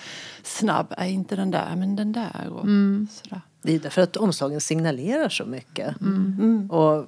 snabb. 0.44 0.94
Är 0.98 1.08
inte 1.08 1.36
den 1.36 1.52
där, 1.52 1.76
men 1.76 1.96
den 1.96 2.12
där. 2.12 2.48
Och 2.50 2.64
Mm. 2.64 3.08
sådär. 3.24 3.42
Det 3.62 3.76
är 3.76 3.80
därför 3.80 4.02
att 4.02 4.18
omslagen 4.18 4.62
signalerar 4.62 5.30
så 5.30 5.46
mycket. 5.46 5.96
Och 6.70 7.08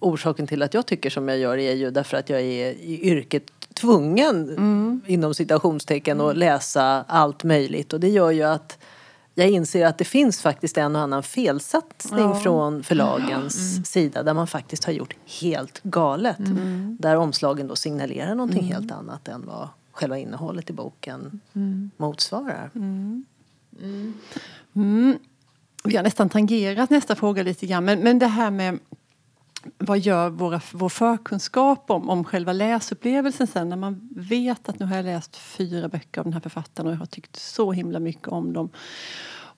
orsaken 0.00 0.46
till 0.46 0.62
att 0.62 0.74
jag 0.74 0.86
tycker 0.86 1.10
som 1.10 1.28
jag 1.28 1.38
gör 1.38 1.58
är 1.58 1.72
ju 1.74 1.90
därför 1.90 2.16
att 2.16 2.30
jag 2.30 2.40
är 2.40 2.70
i 2.72 3.00
yrket 3.02 3.50
tvungen 3.76 5.02
inom 5.06 5.34
citationstecken 5.34 6.20
att 6.20 6.36
läsa 6.36 7.04
allt 7.08 7.44
möjligt. 7.44 7.92
Och 7.92 8.00
det 8.00 8.08
gör 8.08 8.30
ju 8.30 8.42
att 8.42 8.78
jag 9.34 9.48
inser 9.50 9.86
att 9.86 9.98
det 9.98 10.04
finns 10.04 10.40
faktiskt 10.40 10.78
en 10.78 10.96
och 10.96 11.02
annan 11.02 11.22
felsatsning 11.22 12.20
Ja. 12.20 12.34
från 12.40 12.82
förlagens 12.82 13.86
sida 13.90 14.22
där 14.22 14.34
man 14.34 14.46
faktiskt 14.46 14.84
har 14.84 14.92
gjort 14.92 15.14
helt 15.40 15.80
galet. 15.82 16.36
Där 16.98 17.16
omslagen 17.16 17.66
då 17.68 17.76
signalerar 17.76 18.34
någonting 18.34 18.64
helt 18.64 18.92
annat 18.92 19.28
än 19.28 19.46
vad 19.46 19.68
själva 19.92 20.18
innehållet 20.18 20.70
i 20.70 20.72
boken 20.72 21.40
motsvarar. 21.96 22.70
Vi 25.84 25.96
har 25.96 26.02
nästan 26.02 26.28
tangerat 26.28 26.90
nästa 26.90 27.14
fråga 27.14 27.42
lite 27.42 27.66
grann. 27.66 27.84
Men, 27.84 28.00
men 28.00 28.18
det 28.18 28.26
här 28.26 28.50
med 28.50 28.78
vad 29.78 29.98
gör 29.98 30.30
våra, 30.30 30.60
vår 30.72 30.88
förkunskap 30.88 31.90
om, 31.90 32.10
om 32.10 32.24
själva 32.24 32.52
läsupplevelsen 32.52 33.46
sen 33.46 33.68
när 33.68 33.76
man 33.76 34.08
vet 34.16 34.68
att 34.68 34.78
nu 34.78 34.86
har 34.86 34.96
jag 34.96 35.04
läst 35.04 35.36
fyra 35.36 35.88
böcker 35.88 36.20
av 36.20 36.24
den 36.24 36.32
här 36.32 36.40
författaren 36.40 36.86
och 36.86 36.92
jag 36.92 36.98
har 36.98 37.06
tyckt 37.06 37.36
så 37.36 37.72
himla 37.72 37.98
mycket 37.98 38.28
om 38.28 38.52
dem. 38.52 38.70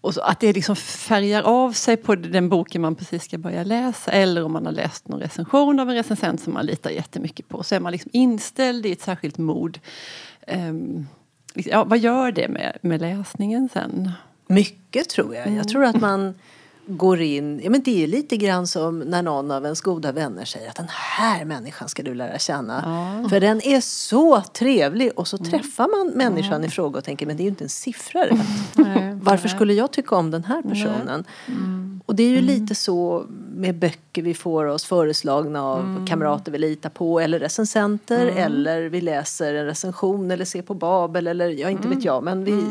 Och 0.01 0.15
så, 0.15 0.21
att 0.21 0.41
det 0.41 0.53
liksom 0.53 0.77
färgar 0.77 1.43
av 1.43 1.73
sig 1.73 1.97
på 1.97 2.15
den 2.15 2.49
boken 2.49 2.83
man 2.83 2.95
precis 2.95 3.25
ska 3.25 3.39
börja 3.39 3.65
läsa 3.65 4.11
eller 4.11 4.45
om 4.45 4.53
man 4.53 4.67
har 4.67 4.73
läst 4.73 5.09
någon 5.09 5.21
recension 5.21 5.81
av 5.81 5.91
en 5.91 5.97
recensent 5.97 6.41
som 6.41 6.53
man 6.53 6.67
litar 6.67 6.91
jättemycket 6.91 7.49
på. 7.49 7.63
Så 7.63 7.75
är 7.75 7.81
man 7.81 7.93
liksom 7.93 8.11
inställd 8.15 8.87
i 8.87 8.93
ett 8.93 9.01
särskilt 9.01 9.39
mod. 9.39 9.79
Liksom, 11.55 11.73
ja, 11.73 11.85
vad 11.85 11.99
gör 11.99 12.33
det 12.33 12.49
med, 12.49 12.79
med 12.83 13.01
läsningen 13.01 13.69
sen? 13.73 14.11
Mycket 14.47 15.09
tror 15.09 15.35
jag. 15.35 15.51
Jag 15.51 15.69
tror 15.69 15.85
att 15.85 16.01
man 16.01 16.35
går 16.89 17.21
in, 17.21 17.61
ja 17.65 17.71
men 17.71 17.83
det 17.83 18.03
är 18.03 18.07
lite 18.07 18.37
grann 18.37 18.67
som 18.67 18.99
när 18.99 19.23
någon 19.23 19.51
av 19.51 19.65
ens 19.65 19.81
goda 19.81 20.13
vänner 20.13 20.45
säger 20.45 20.69
att 20.69 20.77
den 20.77 20.89
här 20.89 21.45
människan 21.45 21.89
ska 21.89 22.03
du 22.03 22.15
lära 22.15 22.39
känna. 22.39 22.83
För 23.31 23.41
den 23.41 23.61
är 23.67 23.81
så 23.81 24.41
trevlig 24.41 25.11
och 25.17 25.29
så 25.29 25.39
träffar 25.39 25.89
man 25.89 26.17
människan 26.17 26.65
i 26.65 26.71
fråga 26.71 26.99
och 26.99 27.05
tänker 27.05 27.27
men 27.27 27.37
det 27.37 27.41
är 27.43 27.45
ju 27.45 27.51
inte 27.51 27.65
en 27.65 27.69
siffra. 27.69 28.25
Varför 29.23 29.49
skulle 29.49 29.75
jag 29.75 29.93
tycka 29.93 30.17
om 30.17 30.31
den 30.31 30.45
här 30.45 30.63
personen? 30.63 31.25
Och 32.07 32.15
det 32.15 32.23
är 32.23 32.31
ju 32.31 32.41
lite 32.41 32.75
så 32.75 33.27
med 33.55 33.75
böcker 33.75 34.23
vi 34.23 34.35
får 34.35 34.65
oss 34.65 34.85
föreslagna 34.85 35.65
av 35.65 36.07
kamrater 36.09 36.53
vi 36.53 36.59
litar 36.59 36.91
på 36.91 37.21
eller 37.21 37.39
recensenter 37.39 38.27
eller 38.27 38.83
vi 38.83 39.01
läser 39.01 39.55
en 39.55 39.67
recension 39.67 40.31
eller 40.31 40.45
ser 40.45 40.63
på 40.63 40.75
Babel 40.75 41.27
eller 41.27 41.49
ja 41.49 41.71
inte 41.71 41.89
vet 41.89 42.05
jag 42.05 42.25
men 42.25 42.45
vi 42.45 42.63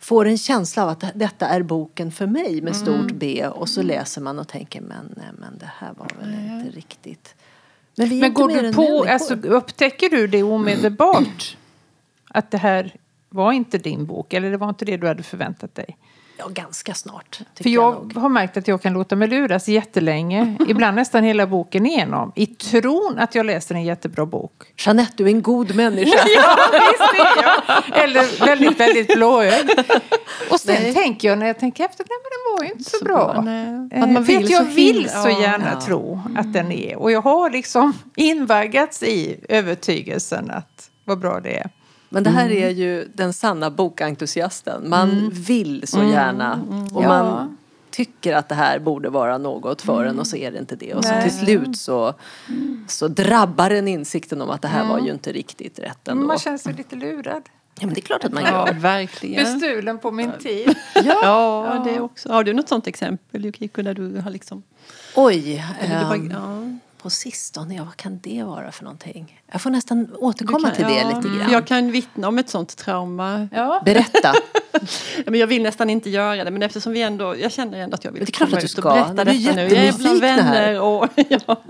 får 0.00 0.26
en 0.26 0.38
känsla 0.38 0.82
av 0.82 0.88
att 0.88 1.04
detta 1.14 1.46
är 1.46 1.62
boken 1.62 2.12
för 2.12 2.26
mig 2.26 2.60
med 2.62 2.76
stort 2.76 3.12
B 3.12 3.46
och 3.46 3.68
så 3.68 3.82
läser 3.82 4.20
man 4.20 4.38
och 4.38 4.48
tänker 4.48 4.80
men, 4.80 5.14
nej, 5.16 5.30
men 5.38 5.58
det 5.58 5.70
här 5.78 5.92
var 5.98 6.08
väl 6.20 6.34
inte 6.34 6.76
riktigt. 6.76 7.34
Men 7.96 8.18
Men 8.18 8.34
går 8.34 8.48
du 8.48 8.72
på, 8.72 9.06
alltså, 9.08 9.34
upptäcker 9.34 10.08
du 10.08 10.26
det 10.26 10.42
omedelbart? 10.42 11.56
Att 12.28 12.50
det 12.50 12.58
här 12.58 12.96
var 13.34 13.52
inte 13.52 13.78
din 13.78 14.06
bok 14.06 14.32
eller 14.32 14.50
det 14.50 14.56
var 14.56 14.68
inte 14.68 14.84
det 14.84 14.96
du 14.96 15.06
hade 15.06 15.22
förväntat 15.22 15.74
dig? 15.74 15.96
Ja, 16.38 16.48
ganska 16.48 16.94
snart. 16.94 17.40
För 17.62 17.68
jag 17.70 17.94
nog. 17.94 18.16
har 18.16 18.28
märkt 18.28 18.56
att 18.56 18.68
jag 18.68 18.82
kan 18.82 18.92
låta 18.92 19.16
mig 19.16 19.28
luras 19.28 19.68
jättelänge, 19.68 20.56
ibland 20.68 20.96
nästan 20.96 21.24
hela 21.24 21.46
boken 21.46 21.86
igenom, 21.86 22.32
i 22.34 22.46
tron 22.46 23.18
att 23.18 23.34
jag 23.34 23.46
läser 23.46 23.74
en 23.74 23.84
jättebra 23.84 24.26
bok. 24.26 24.52
Jeanette, 24.76 25.12
du 25.16 25.24
är 25.24 25.28
en 25.28 25.42
god 25.42 25.74
människa. 25.74 26.18
Ja, 26.36 26.56
visst 26.72 27.20
är 27.20 27.42
jag. 27.42 27.82
Eller 28.04 28.46
väldigt, 28.46 28.80
väldigt 28.80 29.14
blåögd. 29.14 29.70
Och 30.50 30.60
sen 30.60 30.82
Nej. 30.82 30.94
tänker 30.94 31.28
jag 31.28 31.38
när 31.38 31.46
jag 31.46 31.58
tänker 31.58 31.84
efter, 31.84 32.04
nej 32.08 32.18
men 32.22 32.30
den 32.30 32.56
var 32.56 32.64
ju 32.64 32.78
inte 32.78 32.90
så, 32.98 33.04
bra. 33.04 33.42
nej. 33.44 33.88
Eh, 33.92 34.06
man 34.12 34.26
för 34.26 34.32
vill 34.32 34.44
att 34.44 34.50
jag 34.50 34.66
så 34.66 34.70
vill 34.72 35.08
så 35.08 35.28
ja. 35.28 35.40
gärna 35.40 35.70
Ja. 35.72 35.80
tro 35.80 36.20
att 36.36 36.52
den 36.52 36.72
är. 36.72 36.96
Och 36.96 37.12
jag 37.12 37.20
har 37.22 37.50
liksom 37.50 37.92
invaggats 38.16 39.02
i 39.02 39.44
övertygelsen 39.48 40.50
att 40.50 40.90
vad 41.04 41.18
bra 41.18 41.40
det 41.40 41.58
är. 41.58 41.70
Men 42.12 42.22
det 42.22 42.30
här 42.30 42.50
är 42.50 42.68
ju 42.70 43.08
den 43.14 43.32
sanna 43.32 43.70
bokentusiasten. 43.70 44.88
Man 44.88 45.30
vill 45.32 45.86
så 45.86 46.02
gärna 46.02 46.60
och 46.92 47.02
Ja. 47.02 47.08
man 47.08 47.56
tycker 47.90 48.34
att 48.36 48.48
det 48.48 48.54
här 48.54 48.78
borde 48.78 49.08
vara 49.10 49.38
något 49.38 49.82
för 49.82 50.04
en 50.04 50.18
och 50.18 50.26
så 50.26 50.36
är 50.36 50.50
det 50.52 50.58
inte 50.58 50.76
det. 50.76 50.94
Och 50.94 51.04
så 51.04 51.12
till 51.22 51.32
slut 51.38 51.76
så, 51.76 52.14
så 52.88 53.08
drabbar 53.08 53.70
en 53.70 53.88
insikten 53.88 54.40
om 54.42 54.50
att 54.50 54.62
det 54.62 54.68
här 54.68 54.88
var 54.88 54.98
ju 55.00 55.10
inte 55.12 55.32
riktigt 55.32 55.78
rätt 55.78 55.98
Men 56.04 56.12
ändå. 56.16 56.26
man 56.26 56.38
känner 56.38 56.58
sig 56.58 56.74
lite 56.74 56.96
lurad. 56.96 57.42
Ja 57.80 57.86
men 57.86 57.94
det 57.94 58.00
är 58.00 58.02
klart 58.02 58.24
att 58.24 58.32
man 58.32 58.42
Ja, 58.42 58.66
gör. 58.68 58.74
verkligen. 58.74 59.44
Bestulen 59.44 59.98
på 59.98 60.10
min 60.10 60.32
tid. 60.42 60.74
Ja, 61.04 61.82
det 61.84 62.00
också. 62.00 62.32
Har 62.32 62.44
du 62.44 62.52
något 62.52 62.68
sånt 62.68 62.86
exempel 62.86 63.44
Yukiko 63.46 63.82
där 63.82 63.94
du 63.94 64.20
har 64.20 64.30
liksom... 64.30 64.62
Oj, 65.16 65.64
Eller 65.80 65.98
du 65.98 66.04
bara, 66.04 66.14
ehm, 66.14 66.30
ja. 66.30 66.71
På 67.02 67.10
sistone, 67.10 67.74
ja 67.74 67.84
vad 67.84 67.96
kan 67.96 68.18
det 68.22 68.42
vara 68.42 68.72
för 68.72 68.84
någonting? 68.84 69.40
Jag 69.52 69.60
får 69.60 69.70
nästan 69.70 70.08
återkomma 70.18 70.68
kan- 70.68 70.76
till 70.76 70.84
det 70.84 70.96
ja, 70.98 71.08
lite 71.08 71.22
för 71.22 71.38
grann. 71.38 71.50
Jag 71.52 71.66
kan 71.66 71.90
vittna 71.90 72.28
om 72.28 72.38
ett 72.38 72.48
sånt 72.48 72.76
trauma. 72.76 73.48
Ja. 73.52 73.82
Berätta. 73.84 74.32
Men 75.26 75.40
jag 75.40 75.46
vill 75.46 75.62
nästan 75.62 75.90
inte 75.90 76.10
göra 76.10 76.44
det 76.44 76.50
men 76.50 76.62
eftersom 76.62 76.92
vi 76.92 77.02
ändå, 77.02 77.36
jag 77.36 77.52
känner 77.52 77.78
ändå 77.78 77.94
att 77.94 78.04
jag 78.04 78.12
vill 78.12 78.24
det 78.24 78.30
är 78.30 78.32
klart 78.32 78.48
komma 78.48 78.56
att 78.56 78.60
du 78.60 78.66
ut 78.66 78.78
och 78.78 78.84
berätta 78.84 79.20
är 79.20 79.24
detta 79.24 79.56
nu. 79.56 79.62
Jag 79.62 79.86
är 79.86 79.98
bland 79.98 80.20
vänner 80.20 80.80
och 80.80 81.08
ja. 81.28 81.62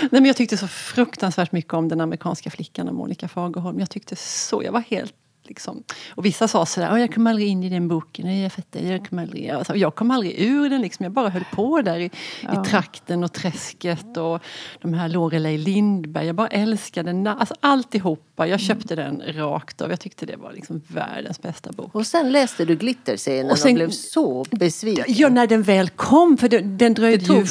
Nej 0.00 0.08
men 0.10 0.24
jag 0.24 0.36
tyckte 0.36 0.56
så 0.56 0.68
fruktansvärt 0.68 1.52
mycket 1.52 1.74
om 1.74 1.88
den 1.88 2.00
amerikanska 2.00 2.50
flickan 2.50 2.88
och 2.88 2.94
Monica 2.94 3.28
Fagerholm. 3.28 3.80
Jag 3.80 3.90
tyckte 3.90 4.16
så, 4.16 4.62
jag 4.62 4.72
var 4.72 4.80
helt 4.80 5.14
liksom. 5.50 5.82
Och 6.14 6.24
vissa 6.24 6.48
sa 6.48 6.66
sådär, 6.66 6.88
"Åh, 6.92 7.00
jag 7.00 7.14
kom 7.14 7.26
aldrig 7.26 7.48
in 7.48 7.62
i 7.64 7.68
den 7.68 7.88
boken, 7.88 8.26
Nej, 8.26 8.42
jag 8.42 8.52
fattar, 8.52 8.80
jag 8.80 9.08
kom 9.08 9.18
aldrig, 9.18 9.50
alltså, 9.50 9.76
jag 9.76 9.94
kom 9.94 10.10
aldrig 10.10 10.34
ur 10.40 10.70
den 10.70 10.80
liksom. 10.82 11.04
Jag 11.04 11.12
bara 11.12 11.28
höll 11.28 11.44
på 11.52 11.82
där 11.82 11.98
i, 11.98 12.04
i 12.42 12.66
trakten 12.66 13.24
och 13.24 13.32
träsket 13.32 14.16
och 14.16 14.42
de 14.82 14.94
här 14.94 15.08
Lorelei 15.08 15.58
Lindberg. 15.58 16.26
Jag 16.26 16.34
bara 16.34 16.48
älskade 16.48 17.10
den, 17.12 17.26
alltså 17.26 17.54
alltihopa. 17.60 18.46
Jag 18.46 18.60
köpte 18.60 18.96
den 18.96 19.22
rakt 19.26 19.80
av. 19.80 19.90
Jag 19.90 20.00
tyckte 20.00 20.26
det 20.26 20.36
var 20.36 20.52
liksom 20.52 20.82
världens 20.88 21.42
bästa 21.42 21.72
bok. 21.72 21.94
Och 21.94 22.06
sen 22.06 22.32
läste 22.32 22.64
du 22.64 22.76
Glitterscenen 22.76 23.46
och, 23.46 23.52
Och 23.52 23.58
sen- 23.58 23.74
blev 23.74 23.90
så 23.90 24.44
besviken. 24.50 25.04
Ja, 25.08 25.28
när 25.28 25.46
den 25.46 25.62
väl 25.62 25.88
kom, 25.88 26.36
för 26.36 26.48
den, 26.48 26.78
den 26.78 26.94
dröjde 26.94 27.24
ju 27.34 27.44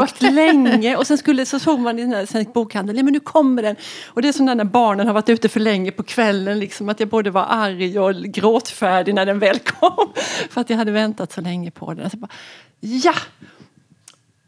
sjukt 0.00 0.22
länge. 0.22 0.96
Och 0.96 1.06
sen, 1.06 1.18
skulle, 1.18 1.46
så 1.46 1.58
såg 1.58 1.80
man 1.80 1.98
i 1.98 2.02
den 2.02 2.12
här 2.12 2.26
svensk 2.26 2.52
bokhandel, 2.52 2.96
ja 2.96 3.02
men 3.02 3.12
nu 3.12 3.20
kommer 3.20 3.62
den. 3.62 3.76
Och 4.06 4.22
det 4.22 4.28
är 4.28 4.32
som 4.32 4.46
när 4.46 4.64
barnen 4.64 5.06
har 5.06 5.14
varit 5.14 5.28
ute 5.28 5.48
för 5.48 5.60
länge 5.60 5.90
på 5.90 6.02
kvällen, 6.02 6.58
liksom, 6.58 6.88
att 6.88 7.00
jag 7.00 7.08
både 7.20 7.30
var 7.30 7.46
arg 7.48 7.98
och 7.98 8.14
gråtfärdig 8.14 9.14
när 9.14 9.26
den 9.26 9.38
väl 9.38 9.58
kom. 9.58 10.12
För 10.50 10.60
att 10.60 10.70
jag 10.70 10.76
hade 10.76 10.90
väntat 10.92 11.32
så 11.32 11.40
länge 11.40 11.70
på 11.70 11.94
den. 11.94 12.10
Så 12.10 12.16
bara, 12.16 12.28
ja! 12.80 13.14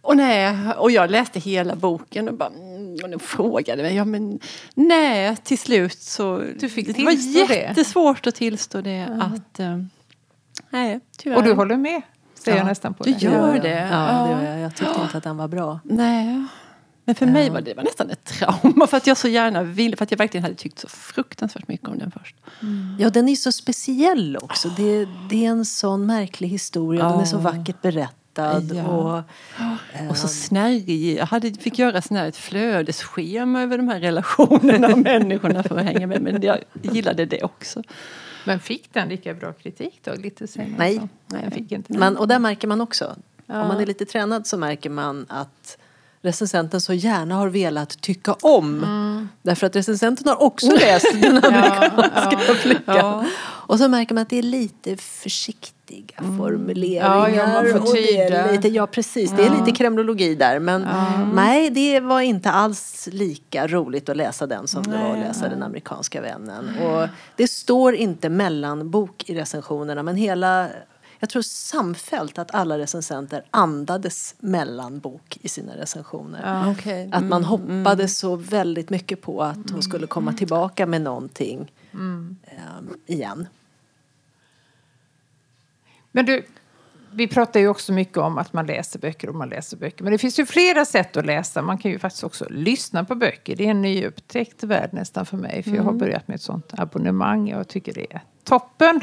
Och, 0.03 0.17
nej, 0.17 0.57
och 0.79 0.91
jag 0.91 1.11
läste 1.11 1.41
hela 1.41 1.75
boken 1.77 2.29
och 2.29 2.35
bara, 2.35 2.49
mm, 2.49 2.97
och 3.03 3.11
de 3.11 3.19
frågade 3.19 3.83
mig, 3.83 3.95
ja 3.97 4.05
men 4.05 4.39
nej, 4.75 5.37
till 5.37 5.59
slut 5.59 5.99
så... 6.03 6.43
Du 6.61 6.69
fick 6.69 6.87
det 6.97 7.05
var 7.05 7.11
tillstå 7.13 7.47
det? 7.47 7.55
jättesvårt 7.55 8.27
att 8.27 8.35
tillstå 8.35 8.81
det 8.81 9.09
att... 9.21 9.61
eh, 9.61 9.79
nej, 10.71 11.01
tyvärr. 11.19 11.37
Och 11.37 11.43
du 11.43 11.53
håller 11.53 11.77
med, 11.77 12.03
säger 12.35 12.57
jag 12.59 12.65
Ja, 12.65 12.69
nästan 12.69 12.95
på 12.95 13.05
du 13.05 13.13
det. 13.13 13.19
gör 13.19 13.59
det. 13.61 13.69
Ja, 13.69 13.97
det 13.97 14.31
Ja. 14.31 14.31
gör 14.31 14.51
jag. 14.51 14.61
Jag 14.61 14.75
tyckte 14.77 15.01
inte 15.03 15.17
att 15.19 15.25
den 15.25 15.37
var 15.37 15.49
bra. 15.49 15.81
Nej. 15.85 16.45
Men 17.05 17.15
för 17.15 17.27
mig 17.27 17.51
var 17.51 17.61
det 17.61 17.75
var 17.75 17.83
nästan 17.83 18.11
ett 18.11 18.25
trauma 18.25 18.87
för 18.87 18.97
att 18.97 19.07
jag 19.07 19.17
så 19.17 19.29
gärna 19.29 19.63
ville, 19.63 19.97
för 19.97 20.05
att 20.05 20.11
jag 20.11 20.19
verkligen 20.19 20.45
hade 20.45 20.55
tyckt 20.55 20.79
så 20.79 20.89
fruktansvärt 20.89 21.69
mycket 21.69 21.89
om 21.89 21.99
den 21.99 22.11
först. 22.11 22.37
Ja, 22.99 23.11
den 23.11 23.29
är 23.29 23.37
så 23.37 23.53
speciell 23.53 24.37
också. 24.43 24.69
Det, 24.69 25.09
det 25.31 25.47
är 25.47 25.51
en 25.51 25.65
sån 25.65 26.07
märklig 26.07 26.49
historia. 26.49 27.09
Den 27.09 27.21
är 27.21 27.25
så 27.25 27.39
vackert 27.39 27.83
berättad. 27.83 28.73
Ja. 28.75 28.85
Och, 28.87 30.11
Och 30.11 30.17
så 30.17 30.29
snärjig. 30.29 31.19
Jag 31.19 31.27
hade, 31.27 31.55
fick 31.55 31.79
göra 31.79 32.03
sån 32.03 32.17
här 32.17 32.27
ett 32.29 32.37
flödesschema 32.37 33.63
över 33.63 33.77
de 33.79 33.89
här 33.89 34.01
relationerna 34.01 34.89
och 34.89 34.99
människorna 34.99 35.63
för 35.63 35.77
att 35.79 35.85
hänga 35.85 36.07
med. 36.07 36.23
Men 36.23 36.43
jag 36.43 36.59
gillade 36.83 37.27
det 37.27 37.43
också. 37.43 37.83
Men 38.45 38.61
fick 38.61 38.93
den 38.93 39.09
lika 39.09 39.35
bra 39.35 39.53
kritik 39.53 40.01
då, 40.05 40.13
Glitterscenen? 40.15 40.75
Nej. 40.79 41.01
Nej, 41.27 41.41
jag 41.45 41.53
fick 41.53 41.73
inte 41.73 41.93
det. 41.93 41.99
men, 41.99 42.17
och 42.17 42.29
där 42.29 42.39
märker 42.39 42.69
man 42.69 42.81
också. 42.81 43.17
Ja. 43.47 43.63
Om 43.63 43.69
man 43.69 43.81
är 43.81 43.87
lite 43.87 44.05
tränad 44.05 44.47
så 44.47 44.57
märker 44.57 44.91
man 44.91 45.27
att 45.29 45.79
recensenten 46.23 46.81
så 46.81 46.93
gärna 46.93 47.35
har 47.35 47.49
velat 47.49 48.01
tycka 48.01 48.33
om. 48.33 48.87
Därför 49.43 49.67
att 49.67 49.77
recensenten 49.77 50.29
har 50.29 50.43
också 50.43 50.67
läst 50.81 51.07
den 51.23 51.45
amerikanska 51.45 52.39
flickan. 52.39 52.97
Ja. 52.97 53.25
Och 53.67 53.79
så 53.79 53.89
märker 53.89 54.15
man 54.15 54.23
att 54.23 54.29
det 54.29 54.39
är 54.39 54.43
lite 54.43 54.97
försiktiga 54.97 56.17
formuleringar. 56.39 57.29
Ja, 57.29 57.29
ja, 57.29 57.79
och 57.79 57.95
det 57.95 58.17
är 58.17 58.53
lite, 58.53 58.69
ja, 58.69 58.87
precis. 58.87 59.31
Det 59.31 59.47
är 59.47 59.51
lite 59.51 59.73
kremlologi 59.73 60.35
där. 60.35 60.59
Men 60.59 60.89
nej, 61.35 61.71
det 61.71 62.01
var 62.01 62.21
inte 62.21 62.51
alls 62.51 63.09
lika 63.13 63.67
roligt 63.67 64.09
att 64.09 64.17
läsa 64.17 64.47
den 64.47 64.69
som 64.69 64.83
det 64.83 64.99
var 64.99 65.11
att 65.11 65.19
läsa 65.19 65.49
Den 65.49 65.63
amerikanska 65.63 66.21
vännen. 66.21 66.69
Och 66.83 67.09
det 67.37 67.51
står 67.51 67.95
inte 67.95 68.29
mellanbok 68.29 69.25
i 69.27 69.35
recensionerna, 69.35 70.03
men 70.03 70.17
hela 70.17 70.69
jag 71.23 71.29
tror 71.29 71.43
samfällt 71.43 72.39
att 72.39 72.55
alla 72.55 72.79
recensenter 72.79 73.45
andades 73.51 74.35
mellanbok 74.39 75.39
i 75.43 75.49
sina 75.49 75.77
recensioner. 75.77 76.73
Okej. 76.73 77.09
Att 77.13 77.25
man 77.25 77.45
hoppades 77.45 78.19
så 78.19 78.37
väldigt 78.37 78.91
mycket 78.91 79.23
på 79.23 79.43
att 79.43 79.71
hon 79.71 79.83
skulle 79.83 80.07
komma 80.07 80.33
tillbaka 80.33 80.87
med 80.87 81.03
någonting 81.03 81.73
ehm, 81.93 82.37
igen. 83.07 83.47
Men 86.13 86.27
du, 86.27 86.45
vi 87.13 87.29
pratar 87.29 87.61
ju 87.61 87.69
också 87.69 87.93
mycket 87.93 88.17
om 88.19 88.39
att 88.39 88.53
man 88.53 88.67
läser 88.67 88.99
böcker 88.99 89.29
och 89.29 89.35
man 89.35 89.49
läser 89.49 89.77
böcker. 89.77 90.05
Men 90.05 90.13
det 90.13 90.19
finns 90.19 90.39
ju 90.39 90.47
flera 90.47 90.85
sätt 90.85 91.17
att 91.17 91.27
läsa. 91.27 91.63
Man 91.63 91.79
kan 91.79 91.91
ju 91.91 91.99
faktiskt 91.99 92.25
också 92.25 92.47
lyssna 92.51 93.05
på 93.05 93.15
böcker. 93.15 93.57
Det 93.57 93.67
är 93.67 93.71
en 93.71 93.83
nyupptäckt 93.83 94.63
värld 94.63 94.91
nästan 94.93 95.27
för 95.27 95.37
mig. 95.37 95.63
För 95.63 95.71
jag 95.71 95.83
har 95.83 95.93
börjat 95.93 96.29
med 96.29 96.35
ett 96.35 96.43
sånt 96.43 96.73
abonnemang. 96.77 97.49
Jag 97.49 97.69
tycker 97.69 97.93
det 97.93 98.13
är 98.13 98.21
toppen. 98.45 99.01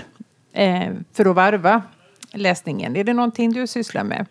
Eh, 0.51 0.93
för 1.13 1.25
att 1.25 1.35
varva 1.35 1.81
läsningen. 2.33 2.95
Är 2.95 3.03
det 3.03 3.13
någonting 3.13 3.53
du 3.53 3.67
sysslar 3.67 4.03
med? 4.03 4.25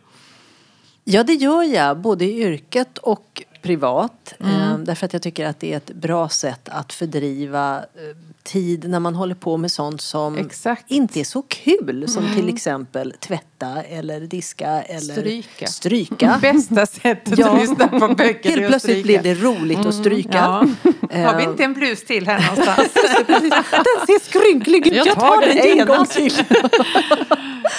Ja, 1.05 1.23
det 1.23 1.35
gör 1.35 1.63
jag, 1.63 1.99
både 1.99 2.25
i 2.25 2.43
yrket 2.43 2.99
och 2.99 3.43
privat. 3.63 4.35
Eh, 4.41 4.79
därför 4.79 5.07
att 5.07 5.13
jag 5.13 5.23
tycker 5.23 5.47
att 5.47 5.61
det 5.61 5.73
är 5.73 5.77
ett 5.77 5.95
bra 5.95 6.29
sätt 6.29 6.69
att 6.69 6.93
fördriva 6.93 7.79
eh, 7.79 8.17
tid 8.49 8.89
när 8.91 9.01
man 9.01 9.15
håller 9.15 9.35
på 9.35 9.57
med 9.57 9.73
sånt 9.73 10.01
som 10.01 10.37
Exakt. 10.37 10.85
inte 10.91 11.21
är 11.21 11.25
så 11.25 11.43
kul. 11.43 12.09
Som 12.09 12.25
till 12.35 12.49
exempel 12.49 13.15
tvätta 13.21 13.83
eller 13.83 14.21
diska 14.21 14.83
eller 14.83 15.13
Stryka. 15.15 15.67
stryka. 15.67 16.39
Bästa 16.43 16.87
sättet 16.87 17.39
Ja. 17.39 17.51
att 17.51 17.61
lyssna 17.61 17.89
på 17.89 18.09
böcker 18.15 18.51
Helt 18.51 18.67
plötsligt 18.69 19.03
blev 19.03 19.23
det 19.23 19.35
roligt 19.35 19.79
att 19.87 19.95
stryka. 19.95 20.31
Ja. 20.39 20.67
Eh, 21.11 21.21
Har 21.27 21.37
vi 21.37 21.43
inte 21.45 21.65
en 21.65 21.73
blus 21.75 22.05
till 22.05 22.27
här 22.27 22.41
någonstans? 22.51 22.89
Den 23.71 24.07
ser 24.07 24.25
skrynklig 24.31 24.87
ut, 24.87 24.95
jag 24.95 25.07
tar 25.15 25.41
den 25.41 25.79
en 25.79 25.87
gång 25.87 26.07
till. 26.07 26.33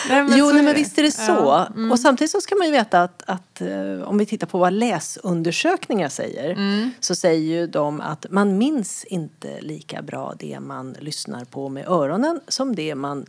Nej, 0.10 0.24
men 0.24 0.38
Jo, 0.38 0.52
nej, 0.54 0.62
men 0.64 0.76
visst 0.76 0.98
är 0.98 1.04
det 1.04 1.12
så. 1.12 1.32
Ja, 1.32 1.68
mm. 1.76 1.92
Och 1.92 2.00
samtidigt 2.00 2.32
så 2.32 2.42
ska 2.42 2.56
man 2.56 2.68
ju 2.68 2.74
veta 2.74 3.02
att, 3.04 3.24
att 3.28 3.62
eh, 3.62 4.02
om 4.10 4.18
vi 4.18 4.26
tittar 4.26 4.48
på 4.48 4.58
vad 4.58 4.74
läsundersökningar 4.74 6.10
säger 6.10 6.50
Mm. 6.50 6.92
så 7.00 7.16
säger 7.16 7.40
ju 7.60 7.68
de 7.68 8.02
att 8.02 8.26
man 8.30 8.58
minns 8.58 9.04
inte 9.04 9.62
lika 9.62 10.02
bra 10.02 10.34
det 10.40 10.59
man 10.60 10.96
lyssnar 11.00 11.46
på 11.46 11.70
med 11.70 11.88
öronen 11.88 12.42
som 12.48 12.76
det, 12.76 12.96
man, 12.96 13.26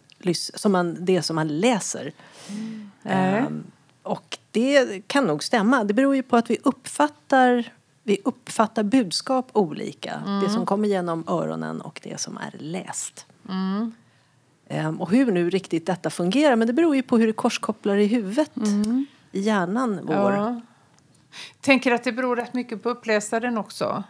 som 0.54 0.72
man, 0.72 0.96
det 1.00 1.22
som 1.22 1.36
man 1.36 1.48
läser. 1.48 2.12
Nej. 3.02 3.38
Ehm, 3.38 3.64
och 4.02 4.38
det 4.50 5.08
kan 5.08 5.24
nog 5.24 5.44
stämma. 5.44 5.84
Det 5.84 5.94
beror 5.94 6.16
ju 6.16 6.22
på 6.22 6.36
att 6.36 6.50
vi 6.50 6.58
uppfattar, 6.62 7.72
vi 8.02 8.18
uppfattar 8.24 8.82
budskap 8.82 9.48
olika. 9.52 10.22
Mm. 10.26 10.40
Det 10.40 10.50
som 10.50 10.66
kommer 10.66 10.88
genom 10.88 11.24
öronen 11.28 11.80
och 11.80 12.00
det 12.02 12.20
som 12.20 12.36
är 12.36 12.54
läst. 12.58 13.26
Mm. 13.48 13.92
Ehm, 14.68 15.00
och 15.00 15.10
hur 15.10 15.32
nu 15.32 15.50
riktigt 15.50 15.86
detta 15.86 16.10
fungerar, 16.10 16.56
men 16.56 16.66
det 16.66 16.72
beror 16.72 16.96
ju 16.96 17.02
på 17.02 17.18
hur 17.18 17.26
det 17.26 17.32
korskopplar 17.32 17.96
i 17.96 18.06
huvudet. 18.06 18.50
I 19.32 19.40
hjärnan 19.40 20.00
vår. 20.02 20.32
Mm. 20.32 20.44
Ja. 20.44 20.60
Tänker 21.60 21.92
att 21.92 22.04
det 22.04 22.12
beror 22.12 22.36
rätt 22.36 22.54
mycket 22.54 22.82
på 22.82 22.88
uppläsaren 22.88 23.58
också. 23.58 24.04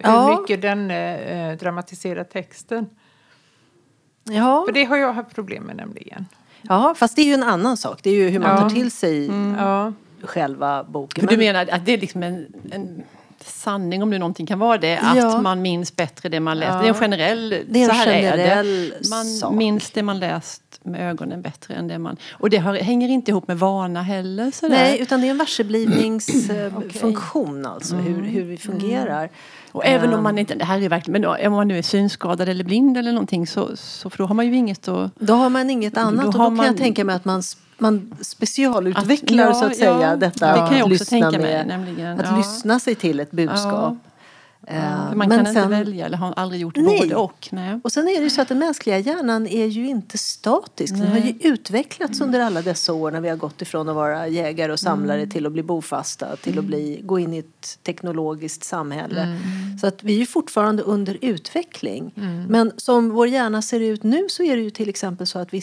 Ehm, 0.00 0.10
hur 0.12 0.18
Ja. 0.30 0.40
mycket 0.40 0.62
den 0.62 0.90
eh, 0.90 1.56
dramatiserar 1.58 2.24
texten. 2.24 2.86
Ja. 4.24 4.64
För 4.66 4.72
det 4.72 4.84
har 4.84 4.96
jag 4.96 5.12
haft 5.12 5.34
problem 5.34 5.62
med 5.64 5.76
nämligen. 5.76 6.26
ja, 6.62 6.94
fast 6.96 7.16
det 7.16 7.22
är 7.22 7.26
ju 7.26 7.34
en 7.34 7.42
annan 7.42 7.76
sak. 7.76 8.00
Det 8.02 8.10
är 8.10 8.14
ju 8.14 8.28
hur 8.28 8.38
man 8.40 8.50
Ja. 8.50 8.60
tar 8.60 8.70
till 8.70 8.90
sig 8.90 9.26
Ja. 9.58 9.92
själva 10.22 10.84
boken. 10.84 11.20
För 11.20 11.28
du 11.28 11.36
Men- 11.36 11.46
menar 11.46 11.68
att 11.74 11.86
det 11.86 11.92
är 11.92 11.98
liksom 11.98 12.22
en, 12.22 12.46
en 12.72 13.02
sanning, 13.44 14.02
om 14.02 14.10
nu 14.10 14.18
någonting 14.18 14.46
kan 14.46 14.58
vara 14.58 14.78
det, 14.78 14.98
att 14.98 15.16
Ja. 15.16 15.40
man 15.40 15.62
minns 15.62 15.96
bättre 15.96 16.28
det 16.28 16.40
man 16.40 16.58
läst. 16.58 16.72
Ja. 16.74 16.80
Det 16.80 16.86
är 16.86 16.88
en 16.88 16.94
generell, 16.94 17.48
Det 17.68 17.78
är 17.78 17.82
en 17.84 17.88
så 17.88 17.94
här 17.94 18.06
generell 18.22 18.40
är 18.68 19.00
det. 19.02 19.10
Man 19.10 19.24
sak. 19.24 19.54
minns 19.54 19.90
det 19.90 20.02
man 20.02 20.18
läst 20.18 20.62
med 20.88 21.10
ögonen 21.10 21.42
bättre 21.42 21.74
än 21.74 21.88
det 21.88 21.98
man... 21.98 22.16
Och 22.32 22.50
det 22.50 22.56
har, 22.58 22.74
hänger 22.74 23.08
inte 23.08 23.30
ihop 23.30 23.48
med 23.48 23.58
vana 23.58 24.02
heller. 24.02 24.50
Sådär. 24.50 24.76
Nej, 24.76 25.00
utan 25.00 25.20
det 25.20 25.26
är 25.26 25.30
en 25.30 25.38
varseblivningsfunktion 25.38 27.66
alltså, 27.74 27.96
hur, 27.96 28.22
hur 28.22 28.42
vi 28.42 28.56
fungerar. 28.56 29.28
Och 29.72 29.86
även 29.86 30.08
om 30.08 30.14
Ehm, 30.14 30.22
man 30.22 30.38
inte, 30.38 30.54
det 30.54 30.64
här 30.64 30.82
är 30.82 30.88
verkligen, 30.88 31.12
men 31.12 31.22
då, 31.22 31.36
om 31.48 31.52
man 31.52 31.68
nu 31.68 31.78
är 31.78 31.82
synskadad 31.82 32.48
eller 32.48 32.64
blind 32.64 32.96
eller 32.96 33.12
någonting 33.12 33.46
så, 33.46 33.76
så 33.76 34.10
för 34.10 34.18
då 34.18 34.26
har 34.26 34.34
man 34.34 34.46
ju 34.46 34.56
inget 34.56 34.88
att... 34.88 35.10
Då 35.18 35.34
har 35.34 35.50
man 35.50 35.70
inget 35.70 35.96
annat 35.96 36.26
och 36.26 36.32
då 36.32 36.38
kan 36.38 36.56
man- 36.56 36.66
jag 36.66 36.76
tänka 36.76 37.04
mig 37.04 37.14
att 37.16 37.24
man, 37.24 37.42
man 37.78 38.14
specialutvecklar 38.20 39.46
Att- 39.50 39.56
så 39.56 39.64
att 39.64 39.70
ja, 39.70 39.76
säga 39.78 40.00
ja, 40.10 40.16
detta 40.16 40.52
det 40.52 40.58
kan 40.58 40.66
jag 40.66 40.76
att 40.76 40.82
också 40.82 40.88
lyssna 40.88 41.06
tänka 41.20 41.30
mig, 41.30 41.40
med, 41.40 41.66
nämligen, 41.66 42.20
att 42.20 42.26
ja. 42.30 42.36
lyssna 42.36 42.80
sig 42.80 42.94
till 42.94 43.20
ett 43.20 43.30
budskap. 43.30 43.94
Eh, 44.70 45.08
För 45.08 45.16
man 45.16 45.30
kan 45.30 45.38
inte 45.40 45.52
sen- 45.52 45.70
välja 45.70 46.06
eller 46.06 46.16
har 46.16 46.34
aldrig 46.36 46.60
gjort 46.60 46.76
Nej. 46.76 47.00
både 47.00 47.14
och. 47.14 47.48
Nej. 47.52 47.80
Och 47.84 47.92
sen 47.92 48.08
är 48.08 48.14
det 48.16 48.22
ju 48.22 48.30
så 48.30 48.42
att 48.42 48.48
den 48.48 48.58
mänskliga 48.58 48.98
hjärnan 48.98 49.46
är 49.46 49.66
ju 49.66 49.88
inte 49.88 50.18
statisk. 50.18 50.94
Den 50.94 51.06
har 51.06 51.18
ju 51.18 51.34
utvecklats 51.40 52.20
under 52.20 52.40
alla 52.40 52.62
dessa 52.62 52.92
år 52.92 53.10
när 53.10 53.20
vi 53.20 53.28
har 53.28 53.36
gått 53.36 53.62
ifrån 53.62 53.88
att 53.88 53.94
vara 53.94 54.28
jägare 54.28 54.72
och 54.72 54.80
samlare 54.80 55.26
till 55.26 55.46
att 55.46 55.52
bli 55.52 55.62
bofasta, 55.62 56.36
till 56.36 56.58
att 56.58 56.64
bli, 56.64 57.00
gå 57.04 57.18
in 57.18 57.34
i 57.34 57.38
ett 57.38 57.78
teknologiskt 57.82 58.64
samhälle. 58.64 59.38
Så 59.80 59.86
att 59.86 60.02
vi 60.04 60.14
är 60.14 60.18
ju 60.18 60.26
fortfarande 60.26 60.82
under 60.82 61.18
utveckling. 61.20 62.12
Men 62.48 62.72
som 62.76 63.10
vår 63.10 63.28
hjärna 63.28 63.62
ser 63.62 63.80
ut 63.80 64.02
nu 64.02 64.26
så 64.28 64.42
är 64.42 64.56
det 64.56 64.62
ju 64.62 64.70
till 64.70 64.88
exempel 64.88 65.26
så 65.26 65.38
att, 65.38 65.54
vi, 65.54 65.62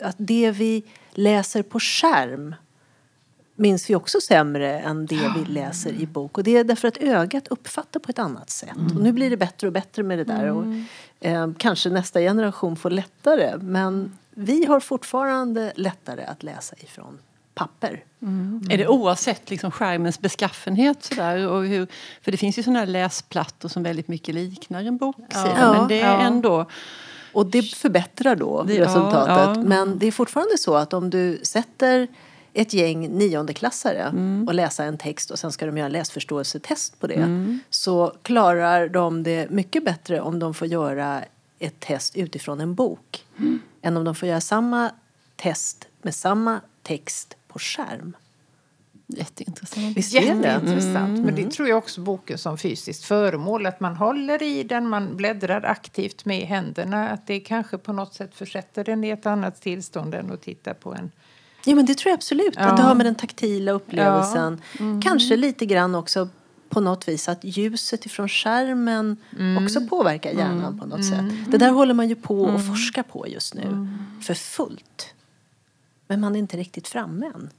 att 0.00 0.16
det 0.18 0.50
vi 0.50 0.82
läser 1.14 1.62
på 1.62 1.80
skärm 1.80 2.54
minns 3.56 3.90
vi 3.90 3.94
också 3.94 4.20
sämre 4.20 4.78
än 4.80 5.06
det 5.06 5.32
vi 5.36 5.44
läser 5.52 5.92
i 5.92 6.06
bok. 6.06 6.38
Och 6.38 6.44
det 6.44 6.56
är 6.56 6.64
därför 6.64 6.88
att 6.88 6.96
ögat 6.96 7.48
uppfattar 7.48 8.00
på 8.00 8.10
ett 8.10 8.18
annat 8.18 8.50
sätt. 8.50 8.76
Och 8.94 9.00
nu 9.00 9.12
blir 9.12 9.30
det 9.30 9.36
bättre 9.36 9.66
och 9.66 9.72
bättre 9.72 10.02
med 10.02 10.18
det 10.18 10.24
där. 10.24 10.50
Och, 10.50 10.64
eh, 11.20 11.48
kanske 11.58 11.90
nästa 11.90 12.20
generation 12.20 12.76
får 12.76 12.90
lättare. 12.90 13.56
Men 13.60 14.18
vi 14.30 14.64
har 14.64 14.80
fortfarande 14.80 15.72
lättare 15.76 16.24
att 16.24 16.42
läsa 16.42 16.76
ifrån 16.78 17.18
papper. 17.54 18.04
Är 18.70 18.78
det 18.78 18.86
oavsett 18.88 19.50
liksom 19.50 19.70
skärmens 19.70 20.20
beskaffenhet? 20.20 21.04
Sådär, 21.04 21.48
och 21.48 21.64
hur, 21.64 21.86
för 22.22 22.30
det 22.32 22.36
finns 22.36 22.58
ju 22.58 22.62
sådana 22.62 22.78
här 22.78 22.86
läsplattor 22.86 23.68
som 23.68 23.82
väldigt 23.82 24.08
mycket 24.08 24.34
liknar 24.34 24.82
en 24.84 24.96
boksida. 24.96 25.54
Ja. 25.58 25.72
men 25.72 25.88
det 25.88 26.00
är 26.00 26.12
Ja. 26.12 26.20
ändå... 26.20 26.66
Och 27.32 27.46
det 27.46 27.62
förbättrar 27.62 28.36
då 28.36 28.62
Det- 28.62 28.74
ja, 28.74 28.84
resultatet. 28.84 29.56
ja. 29.56 29.62
Men 29.62 29.98
det 29.98 30.06
är 30.06 30.12
fortfarande 30.12 30.58
så 30.58 30.74
att 30.74 30.92
om 30.94 31.10
du 31.10 31.40
sätter 31.42 32.08
ett 32.56 32.72
gäng 32.74 33.08
niondeklassare 33.18 34.02
Mm. 34.02 34.48
och 34.48 34.54
läsa 34.54 34.84
en 34.84 34.98
text 34.98 35.30
och 35.30 35.38
sen 35.38 35.52
ska 35.52 35.66
de 35.66 35.78
göra 35.78 35.88
läsförståelsetest 35.88 37.00
på 37.00 37.06
det. 37.06 37.14
Mm. 37.14 37.58
Så 37.70 38.12
klarar 38.22 38.88
de 38.88 39.22
det 39.22 39.50
mycket 39.50 39.84
bättre 39.84 40.20
om 40.20 40.38
de 40.38 40.54
får 40.54 40.66
göra 40.66 41.24
ett 41.58 41.80
test 41.80 42.16
utifrån 42.16 42.60
en 42.60 42.74
bok. 42.74 43.24
Mm. 43.38 43.60
Än 43.82 43.96
om 43.96 44.04
de 44.04 44.14
får 44.14 44.28
göra 44.28 44.40
samma 44.40 44.90
test 45.36 45.88
med 46.02 46.14
samma 46.14 46.60
text 46.82 47.36
på 47.48 47.58
skärm. 47.58 48.16
Jätteintressant. 49.06 49.96
Visst 49.96 50.14
är 50.14 50.20
det? 50.20 50.26
Jätteintressant. 50.26 51.24
Men 51.24 51.34
det 51.34 51.50
tror 51.50 51.68
jag 51.68 51.78
också 51.78 52.00
boken 52.00 52.38
som 52.38 52.58
fysiskt 52.58 53.04
föremål. 53.04 53.66
Att 53.66 53.80
man 53.80 53.96
håller 53.96 54.42
i 54.42 54.62
den, 54.62 54.88
man 54.88 55.16
bläddrar 55.16 55.64
aktivt 55.64 56.24
med 56.24 56.46
händerna. 56.46 57.08
Att 57.08 57.26
det 57.26 57.40
kanske 57.40 57.78
på 57.78 57.92
något 57.92 58.14
sätt 58.14 58.34
försätter 58.34 58.84
den 58.84 59.04
i 59.04 59.10
ett 59.10 59.26
annat 59.26 59.60
tillstånd 59.60 60.14
än 60.14 60.32
att 60.32 60.42
titta 60.42 60.74
på 60.74 60.94
en. 60.94 61.10
Ja 61.66 61.74
men 61.74 61.86
det 61.86 61.94
tror 61.94 62.10
jag 62.10 62.16
absolut. 62.16 62.54
Ja. 62.56 62.62
Att 62.62 62.76
det 62.76 62.82
har 62.82 62.94
med 62.94 63.06
den 63.06 63.14
taktila 63.14 63.72
upplevelsen. 63.72 64.60
Kanske 65.02 65.36
lite 65.36 65.66
grann 65.66 65.94
också 65.94 66.28
på 66.68 66.80
något 66.80 67.08
vis 67.08 67.28
att 67.28 67.38
ljuset 67.42 68.06
ifrån 68.06 68.28
skärmen 68.28 69.16
också 69.62 69.80
påverkar 69.80 70.30
hjärnan 70.30 70.78
på 70.78 70.86
något 70.86 71.04
sätt. 71.04 71.24
Det 71.48 71.58
där 71.58 71.70
håller 71.70 71.94
man 71.94 72.08
ju 72.08 72.14
på 72.14 72.48
att 72.48 72.66
forska 72.66 73.02
på 73.02 73.28
just 73.28 73.54
nu. 73.54 73.88
För 74.22 74.34
fullt. 74.34 75.14
Men 76.08 76.20
man 76.20 76.34
är 76.36 76.38
inte 76.38 76.56
riktigt 76.56 76.88
framme 76.88 77.26
än. 77.26 77.50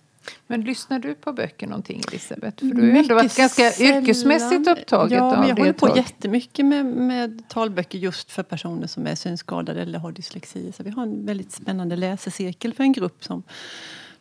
Men 0.48 0.62
lyssnar 0.62 1.00
du 1.00 1.16
på 1.16 1.34
böcker 1.34 1.68
någonting 1.68 2.02
Elisabeth? 2.08 2.58
För 2.58 2.76
du 2.76 2.82
har 2.82 2.88
ju 2.88 2.98
ändå 2.98 3.16
varit 3.16 3.38
ganska 3.38 3.72
sällan. 3.72 4.04
yrkesmässigt 4.04 4.68
upptaget 4.68 5.18
ja, 5.18 5.38
av 5.38 5.48
jag 5.48 5.56
det 5.56 5.62
håller 5.62 5.72
ett 5.72 5.78
på 5.78 5.88
tag. 5.88 5.98
jättemycket 5.98 6.66
med, 6.66 6.86
med 6.86 7.50
talböcker 7.50 7.98
just 7.98 8.32
för 8.32 8.44
personer 8.44 8.88
som 8.88 9.08
är 9.08 9.16
synskadade 9.16 9.82
eller 9.82 10.00
har 10.00 10.12
dyslexi. 10.12 10.72
Så 10.72 10.84
vi 10.84 10.90
har 10.90 11.04
en 11.04 11.26
väldigt 11.26 11.52
spännande 11.52 11.96
läsecirkel 11.96 12.74
för 12.74 12.84
en 12.84 12.94
grupp 12.94 13.24
som 13.24 13.44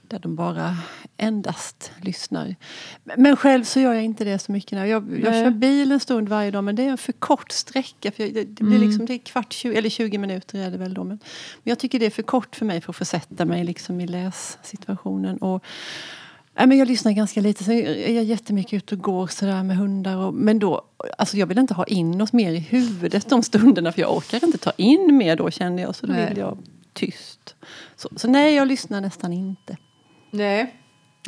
där 0.09 0.19
de 0.19 0.37
bara 0.37 0.77
endast 1.17 1.93
lyssnar. 2.01 2.57
Men 3.17 3.37
själv 3.37 3.65
så 3.65 3.81
gör 3.81 3.95
jag 3.95 4.05
inte 4.05 4.25
det 4.25 4.39
så 4.39 4.53
mycket. 4.53 4.89
Jag, 4.89 5.21
jag 5.25 5.35
kör 5.35 5.51
bil 5.51 5.93
en 5.93 6.01
stund 6.01 6.29
varje 6.29 6.51
dag 6.51 6.65
men 6.65 6.77
det 6.77 6.83
är 6.83 6.89
en 6.89 6.99
för 6.99 7.13
kort 7.13 7.53
sträcka. 7.53 8.13
För 8.13 8.23
jag, 8.23 8.35
det, 8.35 8.45
det 8.45 8.65
blir 8.65 8.79
liksom, 8.79 9.07
det 9.07 9.15
är 9.15 9.19
kvart, 9.19 9.53
20, 9.53 9.77
eller 9.77 9.91
20 9.91 10.19
minuter 10.19 10.59
är 10.59 10.71
det 10.71 10.79
väl 10.79 10.95
då. 10.95 11.05
Men, 11.05 11.19
men 11.63 11.71
jag 11.71 11.79
tycker 11.79 11.99
det 11.99 12.07
är 12.07 12.11
för 12.11 12.23
kort 12.23 12.57
för 12.57 12.65
mig 12.65 12.81
för 12.81 12.93
att 12.93 12.97
få 12.97 13.05
sätta 13.05 13.45
mig 13.45 13.65
liksom 13.65 14.01
i 14.01 14.07
lässituationen. 14.07 15.39
Och, 15.39 15.65
Nej, 16.59 16.67
men 16.67 16.79
jag 16.79 16.89
lyssnar 16.89 17.13
ganska 17.13 17.41
lite. 17.41 17.65
Sen 17.65 17.75
är 17.75 18.13
jag 18.15 18.25
jättemycket 18.25 18.73
ute 18.73 18.95
och 18.95 19.01
går 19.01 19.27
sådär 19.27 19.63
med 19.63 19.77
hundar. 19.77 20.17
Och, 20.17 20.35
men 20.35 20.59
då, 20.59 20.83
alltså 21.19 21.37
jag 21.37 21.47
vill 21.47 21.59
inte 21.59 21.75
ha 21.75 21.85
in 21.85 22.11
något 22.11 22.33
mer 22.33 22.53
i 22.53 22.59
huvudet 22.59 23.29
de 23.29 23.43
stunderna 23.43 23.93
för 23.93 24.01
jag 24.01 24.17
orkar 24.17 24.45
inte 24.45 24.59
ta 24.59 24.73
in 24.77 25.17
mer 25.17 25.37
då 25.37 25.51
känner 25.51 25.83
jag. 25.83 25.95
Så 25.95 26.07
då 26.07 26.13
Nej. 26.13 26.29
vill 26.29 26.39
jag 26.39 26.59
tyst. 26.93 27.55
Så, 27.97 28.09
så 28.17 28.29
nej, 28.29 28.55
jag 28.55 28.69
lyssnar 28.69 29.01
nästan 29.01 29.33
inte. 29.33 29.77
Nej. 30.31 30.75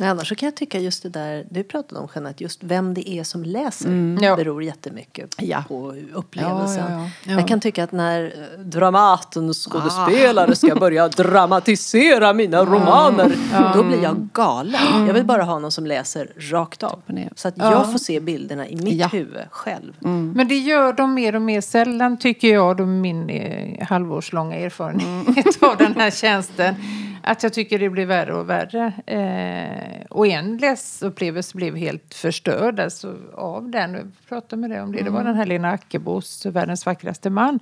Annars 0.01 0.27
så 0.29 0.35
kan 0.35 0.47
jag 0.47 0.55
tycka 0.55 0.79
just 0.79 1.03
det 1.03 1.09
där 1.09 1.45
du 1.49 1.63
pratade 1.63 2.01
om 2.01 2.07
Jeanette, 2.15 2.43
just 2.43 2.63
vem 2.63 2.93
det 2.93 3.09
är 3.09 3.23
som 3.23 3.43
läser 3.43 4.17
Ja. 4.21 4.35
beror 4.35 4.63
jättemycket 4.63 5.35
Ja. 5.37 5.63
på 5.67 5.95
upplevelsen. 6.13 6.91
Ja, 6.91 6.99
ja, 7.03 7.09
ja. 7.23 7.31
Jag 7.39 7.47
kan 7.47 7.59
tycka 7.59 7.83
att 7.83 7.91
när 7.91 8.23
eh, 8.25 8.59
Dramatens 8.59 9.65
skådespelare 9.67 10.55
ska 10.55 10.75
börja 10.75 11.07
dramatisera 11.07 12.33
mina 12.33 12.65
romaner, 12.65 13.31
då 13.73 13.83
blir 13.83 14.03
jag 14.03 14.27
galen. 14.33 15.05
Jag 15.07 15.13
vill 15.13 15.25
bara 15.25 15.43
ha 15.43 15.59
någon 15.59 15.71
som 15.71 15.85
läser 15.85 16.31
rakt 16.51 16.83
av. 16.83 17.01
Så 17.35 17.47
att 17.47 17.57
jag 17.57 17.91
får 17.91 17.99
se 17.99 18.19
bilderna 18.19 18.67
i 18.67 18.75
mitt 18.75 18.93
Ja. 18.93 19.07
huvud 19.07 19.41
själv. 19.51 19.93
Men 20.35 20.47
det 20.47 20.57
gör 20.57 20.93
de 20.93 21.13
mer 21.13 21.35
och 21.35 21.41
mer 21.41 21.61
sällan 21.61 22.17
tycker 22.17 22.53
jag, 22.53 22.77
då 22.77 22.85
min 22.85 23.29
eh, 23.29 23.87
halvårslånga 23.87 24.55
erfarenhet 24.55 25.63
av 25.63 25.77
den 25.77 25.95
här 25.95 26.11
tjänsten. 26.11 26.75
Att 27.23 27.43
jag 27.43 27.53
tycker 27.53 27.79
det 27.79 27.89
blir 27.89 28.05
värre 28.05 28.33
och 28.33 28.49
värre. 28.49 28.93
Eh, 29.05 30.05
och 30.09 30.27
en 30.27 30.57
läsupplevelse 30.57 31.57
blev 31.57 31.75
helt 31.75 32.13
förstörd 32.13 32.79
alltså, 32.79 33.15
av 33.35 33.69
den. 33.69 33.93
Jag 33.93 34.11
pratade 34.29 34.59
med 34.59 34.69
dig 34.69 34.81
om 34.81 34.91
det. 34.91 35.03
Det 35.03 35.09
var 35.09 35.23
den 35.23 35.35
här 35.35 35.45
Lena 35.45 35.71
Ackebos 35.71 36.45
Världens 36.45 36.85
vackraste 36.85 37.29
man. 37.29 37.59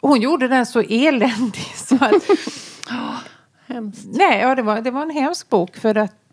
Hon 0.00 0.20
gjorde 0.20 0.48
den 0.48 0.66
så 0.66 0.80
eländig 0.80 1.72
så 1.74 1.94
att 1.94 2.14
Hemskt. 3.66 4.06
Nej, 4.06 4.40
ja, 4.40 4.54
det, 4.54 4.62
var, 4.62 4.80
det 4.80 4.90
var 4.90 5.02
en 5.02 5.10
hemsk 5.10 5.48
bok. 5.48 5.76
För 5.76 5.94
att 5.94 6.23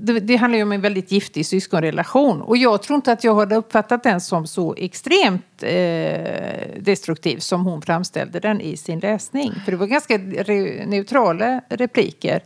det, 0.00 0.20
det 0.20 0.36
handlar 0.36 0.56
ju 0.56 0.62
om 0.62 0.72
en 0.72 0.80
väldigt 0.80 1.12
giftig 1.12 1.46
syskonrelation. 1.46 2.42
Och 2.42 2.56
jag 2.56 2.82
tror 2.82 2.96
inte 2.96 3.12
att 3.12 3.24
jag 3.24 3.34
hade 3.34 3.56
uppfattat 3.56 4.02
den 4.02 4.20
som 4.20 4.46
så 4.46 4.74
extremt 4.78 5.62
eh, 5.62 6.80
destruktiv 6.80 7.38
som 7.38 7.64
hon 7.64 7.82
framställde 7.82 8.40
den 8.40 8.60
i 8.60 8.76
sin 8.76 8.98
läsning. 8.98 9.52
För 9.64 9.72
det 9.72 9.78
var 9.78 9.86
ganska 9.86 10.18
re, 10.18 10.86
neutrala 10.86 11.60
repliker 11.68 12.42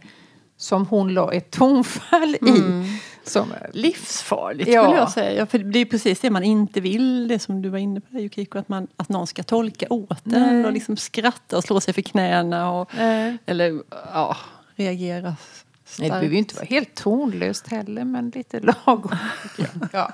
som 0.57 0.87
hon 0.87 1.15
la 1.15 1.33
ett 1.33 1.51
tonfall 1.51 2.35
i. 2.35 2.49
Mm. 2.49 2.85
Som, 3.25 3.53
Livsfarligt 3.73 4.71
Ja. 4.71 4.83
skulle 4.83 4.99
jag 4.99 5.11
säga. 5.11 5.47
För 5.47 5.59
det 5.59 5.79
är 5.79 5.85
precis 5.85 6.21
det 6.21 6.31
man 6.31 6.43
inte 6.43 6.81
vill. 6.81 7.29
Det 7.29 7.39
som 7.39 7.63
du 7.63 7.69
var 7.69 7.79
inne 7.79 8.01
på 8.01 8.07
där 8.11 8.21
Yukiko. 8.21 8.59
Att, 8.59 8.69
man, 8.69 8.87
att 8.97 9.09
någon 9.09 9.27
ska 9.27 9.43
tolka 9.43 9.87
åt 9.91 10.27
en 10.27 10.65
och 10.65 10.73
liksom 10.73 10.97
skratta 10.97 11.57
och 11.57 11.65
slå 11.65 11.81
sig 11.81 11.95
för 11.95 12.03
knäna. 12.03 12.71
Och, 12.73 12.91
Nej. 12.97 13.39
Eller 13.47 13.83
ja, 13.91 14.37
reagera 14.77 15.37
Nej, 15.99 16.09
det 16.09 16.13
behöver 16.13 16.33
ju 16.33 16.39
inte 16.39 16.55
vara 16.55 16.65
helt 16.65 16.95
tonlöst 16.95 17.69
heller, 17.69 18.05
men 18.05 18.31
lite 18.31 18.61
lagom. 18.61 19.17
Ja. 19.93 20.13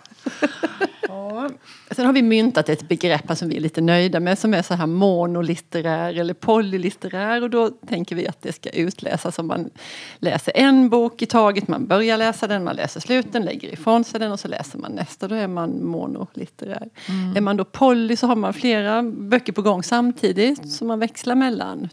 Ja. 1.08 1.50
Sen 1.90 2.06
har 2.06 2.12
vi 2.12 2.22
myntat 2.22 2.68
ett 2.68 2.88
begrepp 2.88 3.38
som 3.38 3.48
vi 3.48 3.56
är 3.56 3.60
lite 3.60 3.80
nöjda 3.80 4.20
med 4.20 4.38
som 4.38 4.54
är 4.54 4.62
så 4.62 4.74
här 4.74 4.86
monolitterär 4.86 6.20
eller 6.20 6.34
polylitterär 6.34 7.42
och 7.42 7.50
då 7.50 7.68
tänker 7.68 8.16
vi 8.16 8.28
att 8.28 8.42
det 8.42 8.52
ska 8.52 8.70
utläsas 8.70 9.38
om 9.38 9.46
man 9.46 9.70
läser 10.18 10.52
en 10.56 10.88
bok 10.88 11.22
i 11.22 11.26
taget, 11.26 11.68
man 11.68 11.86
börjar 11.86 12.16
läsa 12.16 12.46
den, 12.46 12.64
man 12.64 12.76
läser 12.76 13.00
sluten, 13.00 13.44
lägger 13.44 13.72
ifrån 13.72 14.04
sig 14.04 14.20
den 14.20 14.32
och 14.32 14.40
så 14.40 14.48
läser 14.48 14.78
man 14.78 14.92
nästa, 14.92 15.28
då 15.28 15.34
är 15.34 15.48
man 15.48 15.86
monolitterär. 15.86 16.88
Är 17.36 17.40
man 17.40 17.56
då 17.56 17.64
poly 17.64 18.16
så 18.16 18.26
har 18.26 18.36
man 18.36 18.54
flera 18.54 19.02
böcker 19.02 19.52
på 19.52 19.62
gång 19.62 19.82
samtidigt 19.82 20.72
som 20.72 20.88
man 20.88 20.98
växlar 20.98 21.34
mellan. 21.34 21.88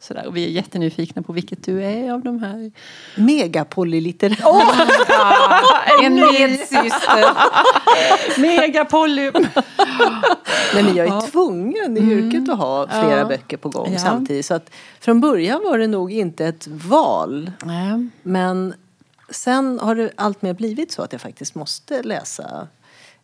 Sådär. 0.00 0.26
Och 0.26 0.36
vi 0.36 0.44
är 0.44 0.48
jättenyfikna 0.48 1.22
på 1.22 1.32
vilket 1.32 1.64
du 1.64 1.84
är 1.84 2.12
av 2.12 2.22
de 2.22 2.38
här. 2.38 2.72
Megapolylitterär. 3.16 4.36
En 6.04 6.14
medsyster. 6.14 7.24
Mega 8.38 8.84
poly! 8.84 9.30
Nej, 10.74 10.84
men 10.84 10.96
jag 10.96 11.06
är 11.06 11.30
tvungen 11.30 11.96
i 11.96 12.00
yrket 12.00 12.48
att 12.48 12.58
ha 12.58 12.88
flera 12.88 13.24
böcker 13.24 13.56
på 13.56 13.68
gång 13.68 13.92
Ja. 13.92 13.98
samtidigt. 13.98 14.46
Så 14.46 14.54
att 14.54 14.70
från 15.00 15.20
början 15.20 15.60
var 15.64 15.78
det 15.78 15.86
nog 15.86 16.12
inte 16.12 16.46
ett 16.46 16.66
val. 16.66 17.52
Nej. 17.64 18.08
Men 18.22 18.74
sen 19.30 19.78
har 19.82 19.94
det 19.94 20.10
allt 20.16 20.42
mer 20.42 20.54
blivit 20.54 20.92
så 20.92 21.02
att 21.02 21.12
jag 21.12 21.20
faktiskt 21.20 21.54
måste 21.54 22.02
läsa 22.02 22.68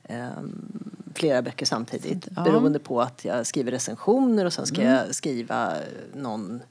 ehm, 0.09 0.93
flera 1.15 1.43
böcker 1.43 1.67
samtidigt. 1.67 2.29
Ja. 2.37 2.43
Beroende 2.43 2.79
på 2.79 3.01
att 3.01 3.25
jag 3.25 3.47
skriver 3.47 3.71
recensioner 3.71 4.45
och 4.45 4.53
sen 4.53 4.67
ska 4.67 4.83
jag 4.83 5.15
skriva 5.15 5.73
någon 6.15 6.63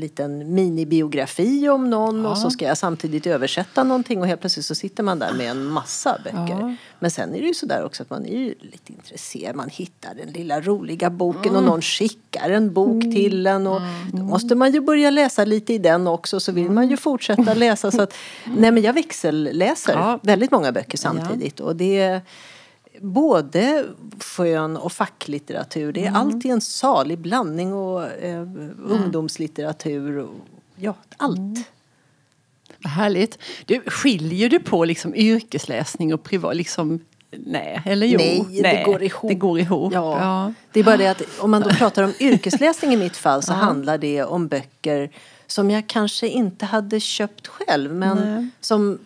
liten 0.00 0.54
minibiografi 0.54 1.68
om 1.68 1.90
någon 1.90 2.26
och 2.26 2.38
så 2.38 2.50
ska 2.50 2.64
jag 2.64 2.78
samtidigt 2.78 3.26
översätta 3.26 3.84
någonting 3.84 4.20
och 4.20 4.26
helt 4.26 4.40
plötsligt 4.40 4.66
så 4.66 4.74
sitter 4.74 5.02
man 5.02 5.18
där 5.18 5.32
med 5.32 5.50
en 5.50 5.64
massa 5.64 6.18
böcker. 6.24 6.60
Ja. 6.60 6.74
Men 6.98 7.10
sen 7.10 7.34
är 7.34 7.40
det 7.40 7.46
ju 7.46 7.54
sådär 7.54 7.84
också 7.84 8.02
att 8.02 8.10
man 8.10 8.26
är 8.26 8.38
ju 8.38 8.54
lite 8.60 8.92
intresserad. 8.92 9.56
Man 9.56 9.68
hittar 9.68 10.14
den 10.14 10.28
lilla 10.32 10.60
roliga 10.60 11.10
boken 11.10 11.56
och 11.56 11.62
någon 11.62 11.82
skickar 11.82 12.50
en 12.50 12.72
bok 12.72 13.02
till 13.02 13.46
en 13.46 13.66
och 13.66 13.80
då 14.12 14.22
måste 14.22 14.54
man 14.54 14.72
ju 14.72 14.80
börja 14.80 15.10
läsa 15.10 15.44
lite 15.44 15.72
i 15.74 15.78
den 15.78 16.06
också 16.06 16.40
så 16.40 16.52
vill 16.52 16.70
man 16.70 16.88
ju 16.88 16.96
fortsätta 16.96 17.54
läsa. 17.54 17.90
Så 17.90 18.02
att, 18.02 18.14
nej 18.56 18.70
men 18.70 18.82
jag 18.82 18.92
växelläser 18.92 19.92
Ja. 19.92 20.18
väldigt 20.22 20.50
många 20.50 20.72
böcker 20.72 20.98
samtidigt 20.98 21.60
och 21.60 21.76
det 21.76 21.98
är 22.00 22.20
både 23.00 23.86
skön 24.20 24.76
och 24.76 24.92
facklitteratur. 24.92 25.92
Det 25.92 26.06
är 26.06 26.12
alltid 26.12 26.50
en 26.50 26.60
salig 26.60 27.18
blandning 27.18 27.72
och 27.72 28.04
eh, 28.04 28.48
ungdomslitteratur. 28.84 30.18
Och, 30.18 30.34
ja, 30.76 30.94
allt. 31.16 31.68
Vad 32.82 32.92
härligt. 32.92 33.38
Du, 33.66 33.80
skiljer 33.86 34.48
du 34.48 34.60
på 34.60 34.84
liksom 34.84 35.14
yrkesläsning 35.14 36.14
och 36.14 36.22
privat? 36.22 36.56
Liksom, 36.56 37.00
nej, 37.30 37.82
eller 37.84 38.06
jo? 38.06 38.46
Nej, 38.48 38.76
det 38.76 38.92
går 38.92 39.02
ihop. 39.02 39.28
Det 39.30 39.34
går 39.34 39.60
ihop. 39.60 39.92
Ja. 39.92 40.18
Ja. 40.20 40.52
Det 40.72 40.80
är 40.80 40.84
bara 40.84 40.96
det 40.96 41.06
att 41.06 41.22
om 41.38 41.50
man 41.50 41.62
då 41.62 41.70
pratar 41.70 42.02
om 42.02 42.12
yrkesläsning 42.20 42.92
i 42.92 42.96
mitt 42.96 43.16
fall 43.16 43.42
så 43.42 43.52
handlar 43.52 43.98
det 43.98 44.24
om 44.24 44.48
böcker 44.48 45.10
som 45.46 45.70
jag 45.70 45.86
kanske 45.86 46.28
inte 46.28 46.66
hade 46.66 47.00
köpt 47.00 47.46
själv 47.46 47.94
men 47.94 48.50
som 48.60 48.98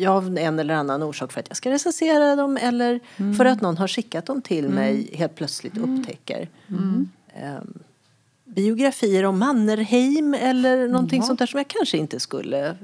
jag 0.00 0.12
av 0.16 0.38
en 0.38 0.58
eller 0.58 0.74
annan 0.74 1.02
orsak 1.02 1.32
för 1.32 1.40
att 1.40 1.48
jag 1.48 1.56
ska 1.56 1.70
recensera 1.70 2.36
dem 2.36 2.56
eller 2.56 3.00
för 3.36 3.44
att 3.44 3.60
någon 3.60 3.76
har 3.78 3.88
skickat 3.88 4.26
dem 4.26 4.42
till 4.42 4.68
mig 4.68 5.10
helt 5.14 5.34
plötsligt 5.34 5.78
upptäcker. 5.78 6.48
Ehm, 7.34 7.78
biografier 8.44 9.24
om 9.24 9.38
Mannerheim 9.38 10.34
eller 10.34 10.88
någonting 10.88 11.22
sånt 11.22 11.38
där 11.38 11.46
som 11.46 11.58
jag 11.58 11.68
kanske 11.68 11.96
inte 11.98 12.20
skulle 12.20 12.76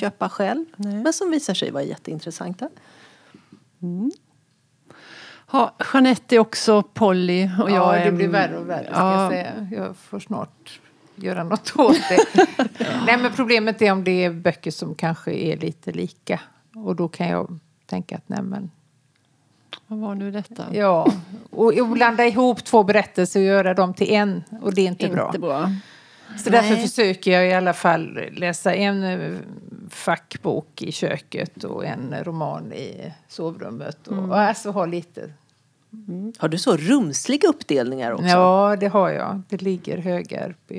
köpa 0.00 0.28
själv 0.28 0.64
men 0.76 1.12
som 1.12 1.30
visar 1.30 1.54
sig 1.54 1.70
vara 1.70 1.82
jätteintressanta. 1.82 2.68
Ha, 5.46 5.74
Jeanette 5.92 6.34
är 6.36 6.38
också 6.38 6.82
Polly 6.82 7.50
och 7.62 7.70
jag 7.70 7.76
Ja, 7.76 7.96
är... 7.96 8.04
det 8.04 8.12
blir 8.12 8.28
värre 8.28 8.58
och 8.58 8.68
värre 8.68 8.84
ska 8.86 8.94
Ja. 8.94 9.22
jag 9.22 9.30
säga. 9.32 9.68
Jag 9.72 9.96
får 9.96 10.20
snart 10.20 10.80
göra 11.22 11.44
något 11.44 11.72
åt 11.76 11.96
det. 12.08 12.46
Nej, 13.06 13.18
men 13.18 13.32
problemet 13.32 13.82
är 13.82 13.92
om 13.92 14.04
det 14.04 14.24
är 14.24 14.30
böcker 14.30 14.70
som 14.70 14.94
kanske 14.94 15.32
är 15.32 15.56
lite 15.56 15.92
lika. 15.92 16.40
Och 16.74 16.96
då 16.96 17.08
kan 17.08 17.28
jag 17.28 17.58
tänka 17.86 18.16
att 18.16 18.28
nej 18.28 18.42
men, 18.42 18.70
Vad 19.86 19.98
var 19.98 20.14
nu 20.14 20.30
detta? 20.30 20.64
ja. 20.72 21.12
Och, 21.50 21.78
och 21.78 21.88
blanda 21.88 22.26
ihop 22.26 22.64
två 22.64 22.82
berättelser 22.82 23.40
och 23.40 23.46
göra 23.46 23.74
dem 23.74 23.94
till 23.94 24.12
en. 24.12 24.42
Och 24.62 24.74
det 24.74 24.80
är 24.82 24.86
inte, 24.86 25.08
bra. 25.08 25.26
Inte 25.26 25.38
bra. 25.38 25.70
Så 26.36 26.50
därför 26.50 26.74
Nej. 26.74 26.88
försöker 26.88 27.30
jag 27.32 27.48
i 27.48 27.52
alla 27.52 27.72
fall 27.72 28.20
läsa 28.32 28.74
en 28.74 29.02
eh, 29.04 29.38
fackbok 29.90 30.82
i 30.82 30.92
köket 30.92 31.64
och 31.64 31.86
en 31.86 32.14
roman 32.22 32.72
i 32.72 33.12
sovrummet. 33.28 34.08
Och, 34.08 34.18
och 34.18 34.38
alltså 34.38 34.70
ha 34.70 34.86
lite 34.86 35.32
Har 36.38 36.48
du 36.48 36.58
så 36.58 36.76
rumsliga 36.76 37.48
uppdelningar 37.48 38.12
också? 38.12 38.26
Ja, 38.26 38.76
det 38.80 38.86
har 38.86 39.10
jag. 39.10 39.42
Det 39.48 39.62
ligger 39.62 39.98
högar 39.98 40.56
på 40.68 40.74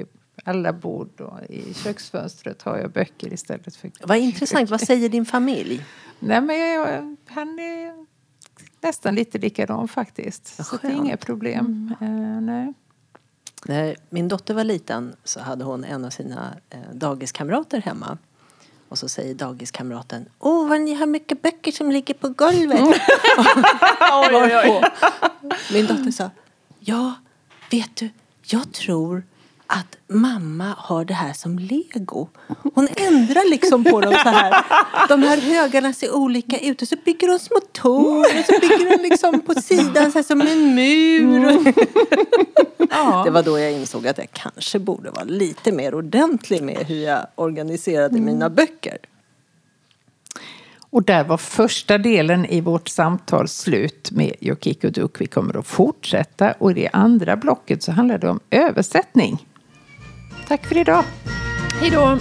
alla 0.49 0.73
bord 0.73 1.21
och 1.21 1.43
i 1.49 1.73
köksfönstret 1.73 2.61
har 2.61 2.77
jag 2.77 2.91
böcker 2.91 3.33
istället 3.33 3.75
för... 3.75 3.91
Vad 4.03 4.17
intressant. 4.17 4.69
Vad 4.69 4.81
säger 4.81 5.09
din 5.09 5.25
familj? 5.25 5.85
Nej, 6.19 6.41
men 6.41 6.59
jag, 6.59 7.15
han 7.25 7.59
är 7.59 8.05
nästan 8.81 9.15
lite 9.15 9.37
likadan 9.37 9.87
faktiskt. 9.87 10.57
Vad 10.57 10.67
så 10.67 10.77
det 10.81 10.87
är 10.87 10.91
inga 10.91 11.17
problem. 11.17 11.95
Eh, 12.01 12.41
nej. 12.41 12.73
När 13.65 13.95
min 14.09 14.27
dotter 14.27 14.53
var 14.53 14.63
liten 14.63 15.15
så 15.23 15.39
hade 15.39 15.63
hon 15.63 15.83
en 15.83 16.05
av 16.05 16.09
sina 16.09 16.53
eh, 16.69 16.79
dagiskamrater 16.93 17.81
hemma. 17.81 18.17
Och 18.89 18.97
så 18.97 19.09
säger 19.09 19.33
dagiskamraten 19.33 20.25
Åh, 20.39 20.67
vad 20.67 20.81
ni 20.81 20.93
har 20.93 21.05
mycket 21.05 21.41
böcker 21.41 21.71
som 21.71 21.91
ligger 21.91 22.13
på 22.13 22.29
golvet. 22.29 22.79
Varpå 23.99 24.87
min 25.73 25.85
dotter 25.85 26.11
sa 26.11 26.29
Ja, 26.79 27.13
vet 27.71 27.95
du, 27.95 28.09
jag 28.43 28.71
tror 28.73 29.23
att 29.71 29.97
mamma 30.07 30.75
har 30.77 31.05
det 31.05 31.13
här 31.13 31.33
som 31.33 31.59
lego. 31.59 32.27
Hon 32.73 32.87
ändrar 32.95 33.49
liksom 33.49 33.83
på 33.83 34.01
dem 34.01 34.13
så 34.23 34.29
här. 34.29 34.65
De 35.07 35.23
här 35.23 35.37
högarna 35.37 35.93
ser 35.93 36.15
olika 36.15 36.59
ut 36.59 36.81
och 36.81 36.87
så 36.87 36.95
bygger 37.05 37.27
hon 37.27 37.39
små 37.39 37.59
torn 37.71 38.19
och 38.19 38.45
så 38.45 38.59
bygger 38.61 38.89
hon 38.89 39.03
liksom 39.03 39.41
på 39.41 39.53
sidan 39.53 40.11
så 40.11 40.17
här 40.17 40.23
som 40.23 40.41
en 40.41 40.75
mur. 40.75 41.73
Ja. 42.91 43.23
Det 43.25 43.31
var 43.31 43.43
då 43.43 43.59
jag 43.59 43.71
insåg 43.71 44.07
att 44.07 44.17
jag 44.17 44.31
kanske 44.31 44.79
borde 44.79 45.11
vara 45.11 45.23
lite 45.23 45.71
mer 45.71 45.95
ordentlig 45.95 46.63
med 46.63 46.77
hur 46.77 47.03
jag 47.05 47.27
organiserade 47.35 48.19
mina 48.19 48.49
böcker. 48.49 48.97
Och 50.89 51.03
där 51.03 51.23
var 51.23 51.37
första 51.37 51.97
delen 51.97 52.45
i 52.45 52.61
vårt 52.61 52.87
samtal 52.87 53.47
slut 53.47 54.11
med 54.11 54.33
Yokiko 54.39 54.89
Duk. 54.89 55.21
Vi 55.21 55.27
kommer 55.27 55.57
att 55.57 55.67
fortsätta 55.67 56.51
och 56.51 56.71
i 56.71 56.73
det 56.73 56.89
andra 56.93 57.37
blocket 57.37 57.83
så 57.83 57.91
handlar 57.91 58.17
det 58.17 58.29
om 58.29 58.39
översättning. 58.49 59.45
Tack 60.49 60.65
för 60.65 60.77
idag! 60.77 61.03
Hej 61.81 61.89
då! 61.89 62.17